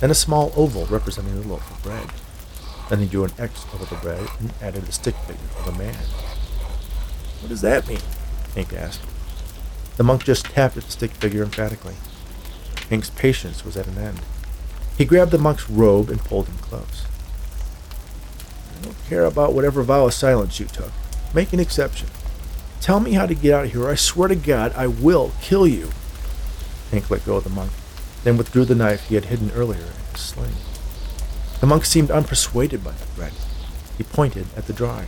then 0.00 0.10
a 0.10 0.14
small 0.14 0.52
oval 0.56 0.86
representing 0.86 1.40
the 1.40 1.48
loaf 1.48 1.70
of 1.70 1.82
bread. 1.82 2.08
Then 2.90 2.98
he 2.98 3.06
drew 3.06 3.24
an 3.24 3.32
X 3.38 3.64
over 3.72 3.84
the 3.84 4.00
bread 4.00 4.28
and 4.40 4.52
added 4.60 4.88
a 4.88 4.92
stick 4.92 5.14
figure 5.14 5.40
of 5.58 5.68
a 5.68 5.78
man. 5.78 5.94
What 7.40 7.48
does 7.48 7.60
that 7.60 7.86
mean? 7.86 8.00
Hank 8.54 8.72
asked. 8.72 9.00
The 9.96 10.04
monk 10.04 10.24
just 10.24 10.46
tapped 10.46 10.76
at 10.76 10.84
the 10.84 10.90
stick 10.90 11.12
figure 11.12 11.42
emphatically. 11.42 11.94
Hank's 12.90 13.10
patience 13.10 13.64
was 13.64 13.76
at 13.76 13.86
an 13.86 13.98
end. 13.98 14.20
He 14.98 15.04
grabbed 15.04 15.30
the 15.30 15.38
monk's 15.38 15.70
robe 15.70 16.10
and 16.10 16.20
pulled 16.20 16.46
him 16.46 16.58
close. 16.58 17.06
I 18.78 18.84
don't 18.84 19.04
care 19.08 19.24
about 19.24 19.54
whatever 19.54 19.82
vow 19.82 20.06
of 20.06 20.14
silence 20.14 20.60
you 20.60 20.66
took. 20.66 20.92
Make 21.34 21.52
an 21.52 21.60
exception. 21.60 22.08
Tell 22.80 23.00
me 23.00 23.12
how 23.12 23.26
to 23.26 23.34
get 23.34 23.54
out 23.54 23.64
of 23.66 23.72
here. 23.72 23.88
I 23.88 23.94
swear 23.94 24.28
to 24.28 24.34
God, 24.34 24.72
I 24.76 24.86
will 24.88 25.32
kill 25.40 25.66
you. 25.66 25.90
Hank 26.90 27.10
let 27.10 27.24
go 27.24 27.36
of 27.36 27.44
the 27.44 27.50
monk, 27.50 27.72
then 28.24 28.36
withdrew 28.36 28.64
the 28.64 28.74
knife 28.74 29.08
he 29.08 29.14
had 29.14 29.26
hidden 29.26 29.50
earlier 29.52 29.80
in 29.80 30.12
his 30.12 30.20
sling. 30.20 30.52
The 31.60 31.66
monk 31.66 31.84
seemed 31.84 32.10
unpersuaded 32.10 32.82
by 32.82 32.90
the 32.90 33.04
threat. 33.04 33.32
He 33.96 34.04
pointed 34.04 34.46
at 34.56 34.66
the 34.66 34.72
drawing. 34.72 35.06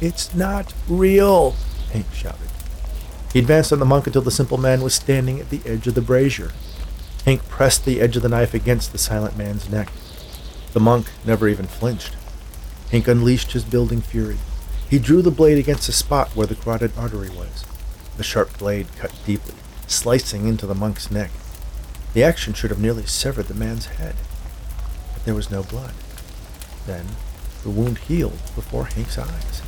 It's 0.00 0.34
not 0.34 0.74
real, 0.88 1.54
Hank 1.92 2.06
shouted. 2.12 2.50
He 3.32 3.38
advanced 3.38 3.72
on 3.72 3.78
the 3.78 3.84
monk 3.84 4.06
until 4.06 4.22
the 4.22 4.30
simple 4.30 4.58
man 4.58 4.82
was 4.82 4.94
standing 4.94 5.40
at 5.40 5.50
the 5.50 5.60
edge 5.64 5.86
of 5.86 5.94
the 5.94 6.00
brazier. 6.00 6.50
Hank 7.24 7.48
pressed 7.48 7.84
the 7.84 8.00
edge 8.02 8.16
of 8.16 8.22
the 8.22 8.28
knife 8.28 8.52
against 8.52 8.92
the 8.92 8.98
silent 8.98 9.36
man's 9.36 9.70
neck. 9.70 9.90
The 10.74 10.80
monk 10.80 11.10
never 11.24 11.48
even 11.48 11.66
flinched. 11.66 12.14
Hank 12.90 13.08
unleashed 13.08 13.52
his 13.52 13.64
building 13.64 14.02
fury. 14.02 14.36
He 14.90 14.98
drew 14.98 15.22
the 15.22 15.30
blade 15.30 15.56
against 15.56 15.86
the 15.86 15.92
spot 15.92 16.36
where 16.36 16.46
the 16.46 16.54
carotid 16.54 16.92
artery 16.98 17.30
was. 17.30 17.64
The 18.18 18.22
sharp 18.22 18.58
blade 18.58 18.88
cut 18.98 19.14
deeply, 19.24 19.54
slicing 19.86 20.46
into 20.46 20.66
the 20.66 20.74
monk's 20.74 21.10
neck. 21.10 21.30
The 22.12 22.22
action 22.22 22.52
should 22.52 22.70
have 22.70 22.80
nearly 22.80 23.06
severed 23.06 23.46
the 23.46 23.54
man's 23.54 23.86
head. 23.86 24.16
But 25.14 25.24
there 25.24 25.34
was 25.34 25.50
no 25.50 25.62
blood. 25.62 25.94
Then 26.86 27.06
the 27.62 27.70
wound 27.70 27.98
healed 27.98 28.42
before 28.54 28.84
Hank's 28.84 29.16
eyes. 29.16 29.62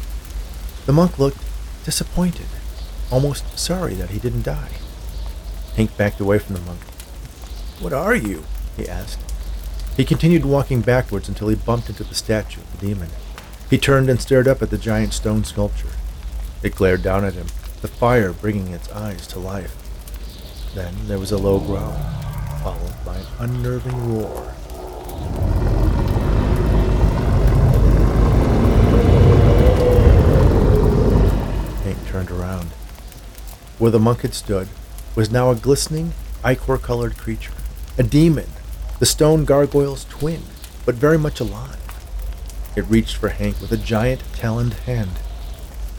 The 0.84 0.92
monk 0.92 1.18
looked 1.18 1.42
disappointed, 1.84 2.46
almost 3.10 3.58
sorry 3.58 3.94
that 3.94 4.10
he 4.10 4.18
didn't 4.18 4.42
die. 4.42 4.72
Hank 5.74 5.96
backed 5.96 6.20
away 6.20 6.38
from 6.38 6.54
the 6.54 6.60
monk. 6.60 6.80
What 7.80 7.92
are 7.92 8.14
you? 8.14 8.44
he 8.76 8.88
asked. 8.88 9.20
He 9.96 10.04
continued 10.04 10.44
walking 10.44 10.80
backwards 10.80 11.28
until 11.28 11.48
he 11.48 11.54
bumped 11.54 11.88
into 11.88 12.04
the 12.04 12.14
statue 12.14 12.60
of 12.60 12.80
the 12.80 12.86
demon. 12.86 13.08
He 13.68 13.78
turned 13.78 14.08
and 14.08 14.20
stared 14.20 14.48
up 14.48 14.62
at 14.62 14.70
the 14.70 14.78
giant 14.78 15.12
stone 15.12 15.44
sculpture. 15.44 15.90
It 16.62 16.74
glared 16.74 17.02
down 17.02 17.24
at 17.24 17.34
him, 17.34 17.46
the 17.82 17.88
fire 17.88 18.32
bringing 18.32 18.72
its 18.72 18.90
eyes 18.90 19.26
to 19.28 19.38
life. 19.38 19.74
Then 20.74 20.94
there 21.06 21.18
was 21.18 21.32
a 21.32 21.38
low 21.38 21.58
growl, 21.58 21.96
followed 22.62 22.94
by 23.04 23.16
an 23.16 23.26
unnerving 23.38 24.14
roar. 24.14 24.52
Hank 31.84 32.06
turned 32.06 32.30
around. 32.30 32.68
Where 33.78 33.90
the 33.90 33.98
monk 33.98 34.22
had 34.22 34.34
stood 34.34 34.68
was 35.14 35.30
now 35.30 35.50
a 35.50 35.54
glistening, 35.54 36.12
ichor 36.44 36.78
colored 36.78 37.16
creature, 37.16 37.52
a 37.98 38.02
demon, 38.02 38.48
the 38.98 39.06
stone 39.06 39.44
gargoyle's 39.44 40.04
twin, 40.04 40.42
but 40.84 40.94
very 40.94 41.18
much 41.18 41.40
alive. 41.40 41.80
It 42.76 42.82
reached 42.82 43.16
for 43.16 43.30
Hank 43.30 43.60
with 43.60 43.72
a 43.72 43.78
giant 43.78 44.22
taloned 44.34 44.74
hand. 44.74 45.12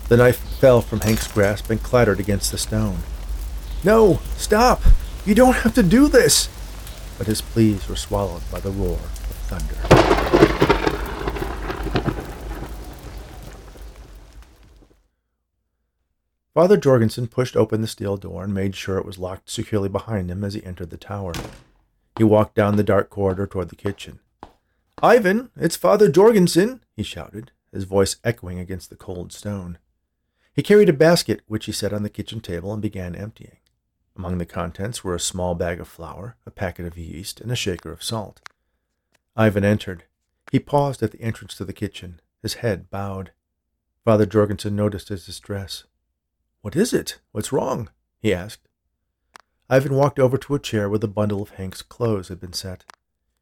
The 0.07 0.17
knife 0.17 0.37
fell 0.37 0.81
from 0.81 0.99
Hank's 0.99 1.27
grasp 1.31 1.71
and 1.71 1.81
clattered 1.81 2.19
against 2.19 2.51
the 2.51 2.57
stone. 2.57 2.99
No, 3.83 4.19
stop! 4.37 4.81
You 5.25 5.33
don't 5.33 5.55
have 5.55 5.73
to 5.73 5.83
do 5.83 6.07
this! 6.07 6.49
But 7.17 7.27
his 7.27 7.41
pleas 7.41 7.89
were 7.89 7.95
swallowed 7.95 8.43
by 8.51 8.59
the 8.59 8.71
roar 8.71 8.93
of 8.93 9.35
thunder. 9.49 9.75
Father 16.53 16.77
Jorgensen 16.77 17.27
pushed 17.27 17.55
open 17.55 17.81
the 17.81 17.87
steel 17.87 18.17
door 18.17 18.43
and 18.43 18.53
made 18.53 18.75
sure 18.75 18.97
it 18.97 19.05
was 19.05 19.19
locked 19.19 19.49
securely 19.49 19.89
behind 19.89 20.29
him 20.29 20.43
as 20.43 20.53
he 20.53 20.63
entered 20.63 20.89
the 20.89 20.97
tower. 20.97 21.33
He 22.17 22.23
walked 22.23 22.55
down 22.55 22.75
the 22.75 22.83
dark 22.83 23.09
corridor 23.09 23.45
toward 23.45 23.69
the 23.69 23.75
kitchen. 23.75 24.19
Ivan, 25.03 25.51
it's 25.55 25.75
Father 25.75 26.09
Jorgensen, 26.09 26.83
he 26.95 27.03
shouted, 27.03 27.51
his 27.71 27.83
voice 27.83 28.15
echoing 28.23 28.57
against 28.57 28.89
the 28.89 28.95
cold 28.95 29.31
stone. 29.31 29.77
He 30.51 30.63
carried 30.63 30.89
a 30.89 30.93
basket 30.93 31.41
which 31.45 31.65
he 31.65 31.71
set 31.71 31.93
on 31.93 32.01
the 32.01 32.09
kitchen 32.09 32.41
table 32.41 32.73
and 32.73 32.81
began 32.81 33.15
emptying. 33.15 33.57
Among 34.15 34.39
the 34.39 34.45
contents 34.47 35.03
were 35.03 35.13
a 35.13 35.19
small 35.19 35.53
bag 35.53 35.79
of 35.79 35.87
flour, 35.87 36.35
a 36.47 36.49
packet 36.49 36.87
of 36.87 36.97
yeast, 36.97 37.39
and 37.39 37.51
a 37.51 37.55
shaker 37.55 37.91
of 37.91 38.01
salt. 38.01 38.41
Ivan 39.35 39.63
entered. 39.63 40.05
He 40.51 40.57
paused 40.57 41.03
at 41.03 41.11
the 41.11 41.21
entrance 41.21 41.53
to 41.57 41.65
the 41.65 41.73
kitchen, 41.73 42.19
his 42.41 42.55
head 42.55 42.89
bowed. 42.89 43.31
Father 44.03 44.25
Jorgensen 44.25 44.75
noticed 44.75 45.09
his 45.09 45.27
distress. 45.27 45.83
What 46.61 46.75
is 46.75 46.93
it? 46.93 47.19
What's 47.31 47.51
wrong? 47.51 47.89
he 48.19 48.33
asked. 48.33 48.67
Ivan 49.69 49.95
walked 49.95 50.19
over 50.19 50.37
to 50.37 50.55
a 50.55 50.59
chair 50.59 50.89
where 50.89 50.99
the 50.99 51.07
bundle 51.07 51.41
of 51.41 51.51
Hank's 51.51 51.81
clothes 51.81 52.29
had 52.29 52.39
been 52.39 52.53
set. 52.53 52.85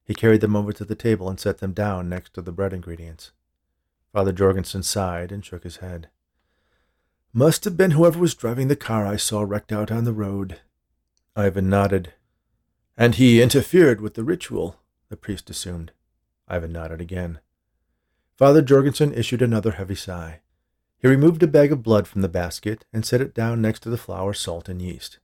He 0.04 0.14
carried 0.14 0.42
them 0.42 0.56
over 0.56 0.74
to 0.74 0.86
the 0.86 0.96
table 0.96 1.30
and 1.30 1.40
set 1.40 1.60
them 1.60 1.74
down 1.74 2.10
next 2.10 2.34
to 2.34 2.42
the 2.42 2.52
bread 2.52 2.74
ingredients. 2.74 3.32
Father 4.12 4.32
Jorgensen 4.32 4.82
sighed 4.82 5.32
and 5.32 5.44
shook 5.44 5.64
his 5.64 5.78
head. 5.78 6.10
Must 7.34 7.64
have 7.66 7.76
been 7.76 7.92
whoever 7.92 8.18
was 8.18 8.34
driving 8.34 8.70
the 8.70 8.76
car 8.76 9.06
I 9.06 9.18
saw 9.18 9.42
wrecked 9.42 9.72
out 9.72 9.92
on 9.92 10.06
the 10.06 10.14
road. 10.14 10.62
Ivan 11.36 11.70
nodded. 11.70 12.14
And 12.98 13.16
he 13.16 13.42
interfered 13.42 14.00
with 14.00 14.14
the 14.14 14.24
ritual, 14.24 14.78
the 15.10 15.18
priest 15.18 15.50
assumed. 15.50 15.92
Ivan 16.48 16.72
nodded 16.72 17.02
again. 17.02 17.40
Father 18.38 18.62
Jorgensen 18.62 19.14
issued 19.14 19.42
another 19.42 19.72
heavy 19.72 19.96
sigh. 19.96 20.40
He 20.98 21.08
removed 21.08 21.44
a 21.44 21.48
bag 21.48 21.72
of 21.72 21.84
blood 21.84 22.08
from 22.08 22.22
the 22.22 22.30
basket 22.30 22.86
and 22.94 23.06
set 23.06 23.22
it 23.22 23.36
down 23.36 23.62
next 23.62 23.82
to 23.82 23.90
the 23.90 23.98
flour, 23.98 24.34
salt, 24.34 24.70
and 24.70 24.82
yeast. 24.82 25.20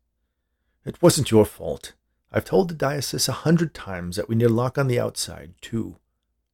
It 0.86 1.02
wasn't 1.02 1.32
your 1.32 1.46
fault. 1.46 1.94
I've 2.32 2.46
told 2.46 2.70
the 2.70 2.76
diocese 2.76 3.28
a 3.28 3.34
hundred 3.34 3.74
times 3.74 4.16
that 4.16 4.28
we 4.28 4.36
need 4.36 4.46
a 4.46 4.50
lock 4.50 4.78
on 4.78 4.88
the 4.88 5.00
outside, 5.00 5.54
too. 5.62 5.98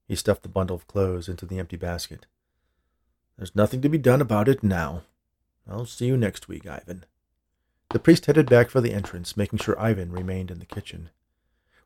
He 0.07 0.15
stuffed 0.15 0.43
the 0.43 0.49
bundle 0.49 0.75
of 0.75 0.87
clothes 0.87 1.29
into 1.29 1.45
the 1.45 1.59
empty 1.59 1.77
basket. 1.77 2.25
There's 3.37 3.55
nothing 3.55 3.81
to 3.81 3.89
be 3.89 3.97
done 3.97 4.21
about 4.21 4.47
it 4.47 4.63
now. 4.63 5.03
I'll 5.69 5.85
see 5.85 6.07
you 6.07 6.17
next 6.17 6.47
week, 6.47 6.65
Ivan. 6.65 7.05
The 7.91 7.99
priest 7.99 8.25
headed 8.25 8.49
back 8.49 8.69
for 8.69 8.81
the 8.81 8.93
entrance, 8.93 9.37
making 9.37 9.59
sure 9.59 9.79
Ivan 9.79 10.11
remained 10.11 10.51
in 10.51 10.59
the 10.59 10.65
kitchen. 10.65 11.09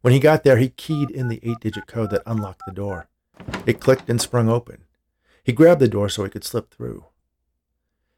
When 0.02 0.14
he 0.14 0.20
got 0.20 0.44
there, 0.44 0.58
he 0.58 0.70
keyed 0.70 1.12
in 1.12 1.28
the 1.28 1.40
eight 1.44 1.60
digit 1.60 1.86
code 1.86 2.10
that 2.10 2.24
unlocked 2.26 2.64
the 2.66 2.74
door. 2.74 3.08
It 3.66 3.80
clicked 3.80 4.10
and 4.10 4.20
sprung 4.20 4.50
open. 4.50 4.86
He 5.44 5.52
grabbed 5.52 5.82
the 5.82 5.88
door 5.88 6.10
so 6.10 6.24
he 6.24 6.30
could 6.30 6.44
slip 6.44 6.72
through. 6.72 7.06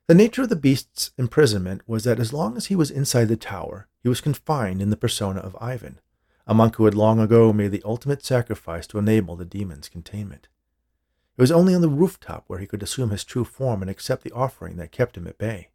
The 0.07 0.15
nature 0.15 0.43
of 0.43 0.49
the 0.49 0.55
beast's 0.55 1.11
imprisonment 1.17 1.81
was 1.87 2.03
that 2.03 2.19
as 2.19 2.33
long 2.33 2.55
as 2.55 2.67
he 2.67 2.75
was 2.75 2.91
inside 2.91 3.29
the 3.29 3.37
tower, 3.37 3.87
he 4.03 4.09
was 4.09 4.21
confined 4.21 4.81
in 4.81 4.89
the 4.89 4.97
persona 4.97 5.39
of 5.39 5.57
Ivan, 5.61 5.99
a 6.45 6.53
monk 6.53 6.75
who 6.75 6.85
had 6.85 6.93
long 6.93 7.21
ago 7.21 7.53
made 7.53 7.71
the 7.71 7.81
ultimate 7.85 8.23
sacrifice 8.23 8.85
to 8.87 8.99
enable 8.99 9.37
the 9.37 9.45
demon's 9.45 9.87
containment. 9.87 10.49
It 11.37 11.41
was 11.41 11.51
only 11.51 11.73
on 11.73 11.81
the 11.81 11.89
rooftop 11.89 12.43
where 12.47 12.59
he 12.59 12.67
could 12.67 12.83
assume 12.83 13.09
his 13.09 13.23
true 13.23 13.45
form 13.45 13.81
and 13.81 13.89
accept 13.89 14.23
the 14.23 14.33
offering 14.33 14.75
that 14.75 14.91
kept 14.91 15.17
him 15.17 15.25
at 15.25 15.37
bay. 15.37 15.69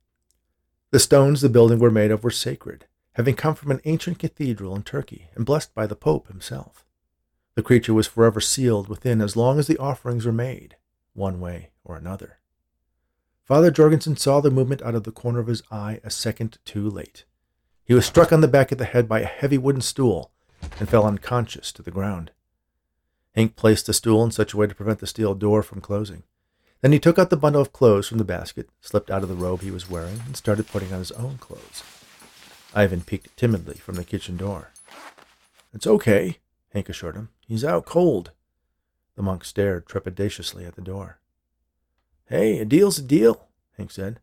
The 0.90 1.00
stones 1.00 1.40
the 1.40 1.48
building 1.48 1.78
were 1.78 1.90
made 1.90 2.10
of 2.10 2.22
were 2.22 2.30
sacred, 2.30 2.86
having 3.12 3.34
come 3.34 3.54
from 3.54 3.70
an 3.70 3.80
ancient 3.84 4.18
cathedral 4.18 4.76
in 4.76 4.82
Turkey 4.82 5.28
and 5.34 5.46
blessed 5.46 5.74
by 5.74 5.86
the 5.86 5.96
Pope 5.96 6.28
himself. 6.28 6.84
The 7.54 7.62
creature 7.62 7.94
was 7.94 8.06
forever 8.06 8.40
sealed 8.40 8.88
within 8.88 9.20
as 9.20 9.36
long 9.36 9.58
as 9.58 9.66
the 9.66 9.78
offerings 9.78 10.26
were 10.26 10.32
made, 10.32 10.76
one 11.14 11.40
way 11.40 11.70
or 11.82 11.96
another. 11.96 12.38
Father 13.44 13.70
Jorgensen 13.70 14.16
saw 14.16 14.40
the 14.40 14.50
movement 14.50 14.82
out 14.82 14.94
of 14.94 15.04
the 15.04 15.10
corner 15.10 15.40
of 15.40 15.46
his 15.46 15.62
eye 15.70 16.00
a 16.04 16.10
second 16.10 16.58
too 16.64 16.88
late. 16.88 17.24
He 17.88 17.94
was 17.94 18.04
struck 18.04 18.34
on 18.34 18.42
the 18.42 18.48
back 18.48 18.70
of 18.70 18.76
the 18.76 18.84
head 18.84 19.08
by 19.08 19.20
a 19.20 19.24
heavy 19.24 19.56
wooden 19.56 19.80
stool 19.80 20.30
and 20.78 20.86
fell 20.86 21.06
unconscious 21.06 21.72
to 21.72 21.80
the 21.80 21.90
ground. 21.90 22.32
Hank 23.34 23.56
placed 23.56 23.86
the 23.86 23.94
stool 23.94 24.22
in 24.22 24.30
such 24.30 24.52
a 24.52 24.58
way 24.58 24.66
to 24.66 24.74
prevent 24.74 24.98
the 24.98 25.06
steel 25.06 25.34
door 25.34 25.62
from 25.62 25.80
closing. 25.80 26.22
Then 26.82 26.92
he 26.92 26.98
took 26.98 27.18
out 27.18 27.30
the 27.30 27.36
bundle 27.38 27.62
of 27.62 27.72
clothes 27.72 28.06
from 28.06 28.18
the 28.18 28.24
basket, 28.24 28.68
slipped 28.82 29.10
out 29.10 29.22
of 29.22 29.30
the 29.30 29.34
robe 29.34 29.62
he 29.62 29.70
was 29.70 29.88
wearing, 29.88 30.20
and 30.26 30.36
started 30.36 30.68
putting 30.68 30.92
on 30.92 30.98
his 30.98 31.12
own 31.12 31.38
clothes. 31.38 31.82
Ivan 32.74 33.00
peeked 33.00 33.34
timidly 33.38 33.76
from 33.76 33.94
the 33.94 34.04
kitchen 34.04 34.36
door. 34.36 34.70
It's 35.72 35.86
okay, 35.86 36.40
Hank 36.74 36.90
assured 36.90 37.14
him. 37.14 37.30
He's 37.46 37.64
out 37.64 37.86
cold. 37.86 38.32
The 39.16 39.22
monk 39.22 39.46
stared 39.46 39.86
trepidatiously 39.86 40.68
at 40.68 40.76
the 40.76 40.82
door. 40.82 41.20
Hey, 42.26 42.58
a 42.58 42.66
deal's 42.66 42.98
a 42.98 43.02
deal, 43.02 43.48
Hank 43.78 43.90
said. 43.92 44.20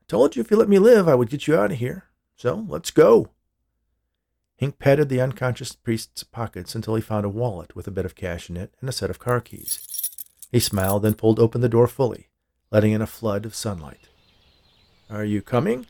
I 0.00 0.04
told 0.08 0.34
you 0.34 0.40
if 0.40 0.50
you 0.50 0.56
let 0.56 0.70
me 0.70 0.78
live, 0.78 1.06
I 1.06 1.14
would 1.14 1.28
get 1.28 1.46
you 1.46 1.58
out 1.58 1.72
of 1.72 1.76
here. 1.76 2.05
So 2.36 2.66
let's 2.68 2.90
go. 2.90 3.30
Hank 4.58 4.78
patted 4.78 5.08
the 5.08 5.20
unconscious 5.20 5.72
priest's 5.72 6.22
pockets 6.22 6.74
until 6.74 6.94
he 6.94 7.02
found 7.02 7.26
a 7.26 7.30
wallet 7.30 7.74
with 7.74 7.86
a 7.86 7.90
bit 7.90 8.06
of 8.06 8.14
cash 8.14 8.48
in 8.48 8.56
it 8.56 8.72
and 8.80 8.88
a 8.88 8.92
set 8.92 9.10
of 9.10 9.18
car 9.18 9.40
keys. 9.40 10.10
He 10.52 10.60
smiled 10.60 11.04
and 11.04 11.18
pulled 11.18 11.38
open 11.38 11.60
the 11.60 11.68
door 11.68 11.86
fully, 11.86 12.28
letting 12.70 12.92
in 12.92 13.02
a 13.02 13.06
flood 13.06 13.44
of 13.44 13.54
sunlight. 13.54 14.08
Are 15.10 15.24
you 15.24 15.42
coming? 15.42 15.86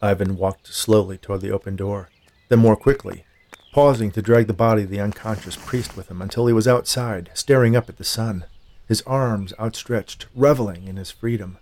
Ivan 0.00 0.36
walked 0.36 0.66
slowly 0.66 1.16
toward 1.16 1.40
the 1.40 1.52
open 1.52 1.76
door, 1.76 2.10
then 2.48 2.58
more 2.58 2.76
quickly, 2.76 3.24
pausing 3.72 4.10
to 4.12 4.22
drag 4.22 4.48
the 4.48 4.52
body 4.52 4.82
of 4.82 4.90
the 4.90 5.00
unconscious 5.00 5.56
priest 5.56 5.96
with 5.96 6.10
him 6.10 6.20
until 6.20 6.46
he 6.46 6.52
was 6.52 6.68
outside, 6.68 7.30
staring 7.34 7.76
up 7.76 7.88
at 7.88 7.98
the 7.98 8.04
sun 8.04 8.44
his 8.92 9.02
arms 9.02 9.54
outstretched, 9.58 10.26
reveling 10.34 10.86
in 10.86 10.96
his 10.96 11.10
freedom. 11.10 11.56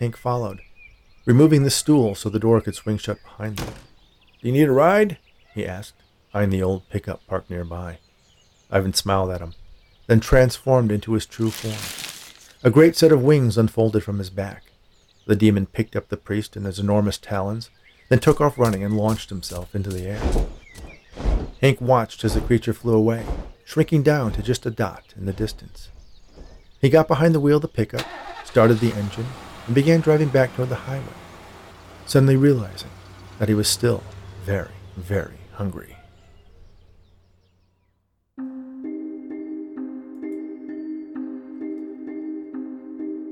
Hank 0.00 0.16
followed, 0.16 0.60
removing 1.24 1.62
the 1.62 1.70
stool 1.70 2.14
so 2.14 2.28
the 2.28 2.38
door 2.38 2.60
could 2.60 2.74
swing 2.74 2.98
shut 2.98 3.22
behind 3.22 3.58
them. 3.58 3.74
Do 4.40 4.48
you 4.48 4.52
need 4.52 4.68
a 4.68 4.72
ride? 4.72 5.18
he 5.54 5.66
asked, 5.66 6.02
eyeing 6.32 6.50
the 6.50 6.62
old 6.62 6.88
pickup 6.90 7.26
parked 7.26 7.50
nearby. 7.50 7.98
Ivan 8.70 8.92
smiled 8.92 9.30
at 9.30 9.40
him, 9.40 9.54
then 10.06 10.20
transformed 10.20 10.90
into 10.90 11.12
his 11.12 11.26
true 11.26 11.50
form. 11.50 11.76
A 12.62 12.70
great 12.70 12.96
set 12.96 13.12
of 13.12 13.22
wings 13.22 13.56
unfolded 13.56 14.02
from 14.02 14.18
his 14.18 14.30
back. 14.30 14.64
The 15.26 15.36
demon 15.36 15.66
picked 15.66 15.96
up 15.96 16.08
the 16.08 16.16
priest 16.16 16.56
in 16.56 16.64
his 16.64 16.78
enormous 16.78 17.18
talons, 17.18 17.70
then 18.08 18.18
took 18.18 18.40
off 18.40 18.58
running 18.58 18.82
and 18.82 18.96
launched 18.96 19.30
himself 19.30 19.74
into 19.74 19.90
the 19.90 20.06
air. 20.06 20.20
Hank 21.60 21.80
watched 21.80 22.24
as 22.24 22.34
the 22.34 22.40
creature 22.40 22.74
flew 22.74 22.94
away, 22.94 23.24
shrinking 23.64 24.02
down 24.02 24.32
to 24.32 24.42
just 24.42 24.66
a 24.66 24.70
dot 24.70 25.14
in 25.16 25.24
the 25.24 25.32
distance. 25.32 25.88
He 26.80 26.90
got 26.90 27.08
behind 27.08 27.34
the 27.34 27.40
wheel 27.40 27.56
of 27.56 27.62
the 27.62 27.68
pickup, 27.68 28.04
started 28.44 28.80
the 28.80 28.92
engine, 28.92 29.26
and 29.66 29.74
began 29.74 30.00
driving 30.00 30.28
back 30.28 30.54
toward 30.54 30.68
the 30.68 30.74
highway, 30.74 31.04
suddenly 32.06 32.36
realizing 32.36 32.90
that 33.38 33.48
he 33.48 33.54
was 33.54 33.68
still 33.68 34.02
very, 34.44 34.68
very 34.96 35.38
hungry. 35.54 35.96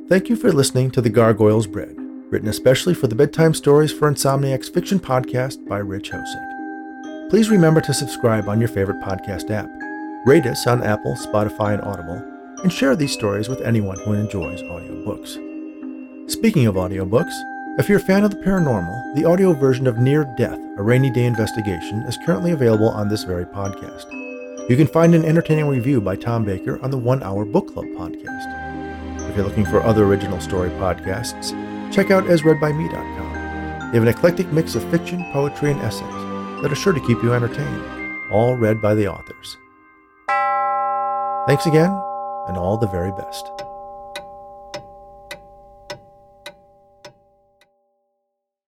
Thank 0.09 0.29
you 0.29 0.37
for 0.37 0.53
listening 0.53 0.91
to 0.91 1.01
The 1.01 1.09
Gargoyle's 1.09 1.67
Bread, 1.67 1.97
written 2.31 2.49
especially 2.49 2.93
for 2.93 3.07
the 3.07 3.15
Bedtime 3.15 3.55
Stories 3.55 3.93
for 3.93 4.11
Insomniacs 4.11 4.73
fiction 4.73 5.01
podcast 5.01 5.67
by 5.67 5.79
Rich 5.79 6.11
Hosick. 6.11 7.31
Please 7.31 7.49
remember 7.49 7.81
to 7.81 7.95
subscribe 7.95 8.47
on 8.47 8.61
your 8.61 8.69
favorite 8.69 9.01
podcast 9.01 9.51
app, 9.51 9.71
rate 10.27 10.45
us 10.45 10.67
on 10.67 10.83
Apple, 10.83 11.15
Spotify, 11.15 11.73
and 11.73 11.83
Audible, 11.83 12.23
and 12.63 12.71
share 12.71 12.95
these 12.95 13.13
stories 13.13 13.49
with 13.49 13.63
anyone 13.63 13.99
who 14.01 14.13
enjoys 14.13 14.61
audiobooks. 14.63 15.52
Speaking 16.33 16.67
of 16.67 16.77
audiobooks, 16.77 17.35
if 17.79 17.91
you're 17.91 17.99
a 17.99 18.01
fan 18.01 18.25
of 18.25 18.31
the 18.31 18.39
paranormal, 18.39 19.15
the 19.15 19.27
audio 19.27 19.53
version 19.53 19.87
of 19.87 19.99
Near 19.99 20.25
Death, 20.39 20.59
a 20.79 20.83
rainy 20.83 21.11
day 21.11 21.27
investigation, 21.27 21.99
is 22.05 22.17
currently 22.25 22.53
available 22.53 22.89
on 22.89 23.07
this 23.07 23.23
very 23.23 23.45
podcast. 23.45 24.11
You 24.71 24.75
can 24.79 24.87
find 24.87 25.15
an 25.15 25.27
entertaining 25.27 25.69
review 25.69 26.01
by 26.01 26.17
Tom 26.17 26.47
Baker 26.47 26.83
on 26.83 26.91
the 26.91 26.97
One 26.97 27.23
Hour 27.23 27.45
Book 27.45 27.75
Club 27.75 27.85
podcast. 27.85 29.29
If 29.29 29.37
you're 29.37 29.45
looking 29.45 29.67
for 29.67 29.83
other 29.83 30.07
original 30.07 30.41
story 30.41 30.71
podcasts, 30.71 31.53
check 31.93 32.11
out 32.11 32.25
asreadbyme.com. 32.25 33.91
They 33.93 33.99
have 33.99 34.03
an 34.03 34.09
eclectic 34.09 34.51
mix 34.55 34.75
of 34.75 34.91
fiction, 34.91 35.23
poetry, 35.35 35.71
and 35.71 35.81
essays 35.83 36.63
that 36.63 36.73
are 36.73 36.75
sure 36.75 36.95
to 36.95 37.07
keep 37.07 37.23
you 37.23 37.35
entertained, 37.35 37.85
all 38.33 38.57
read 38.57 38.81
by 38.81 38.95
the 38.95 39.07
authors. 39.07 39.59
Thanks 41.47 41.67
again, 41.67 41.91
and 42.49 42.57
all 42.57 42.79
the 42.79 42.89
very 42.89 43.13
best. 43.13 43.53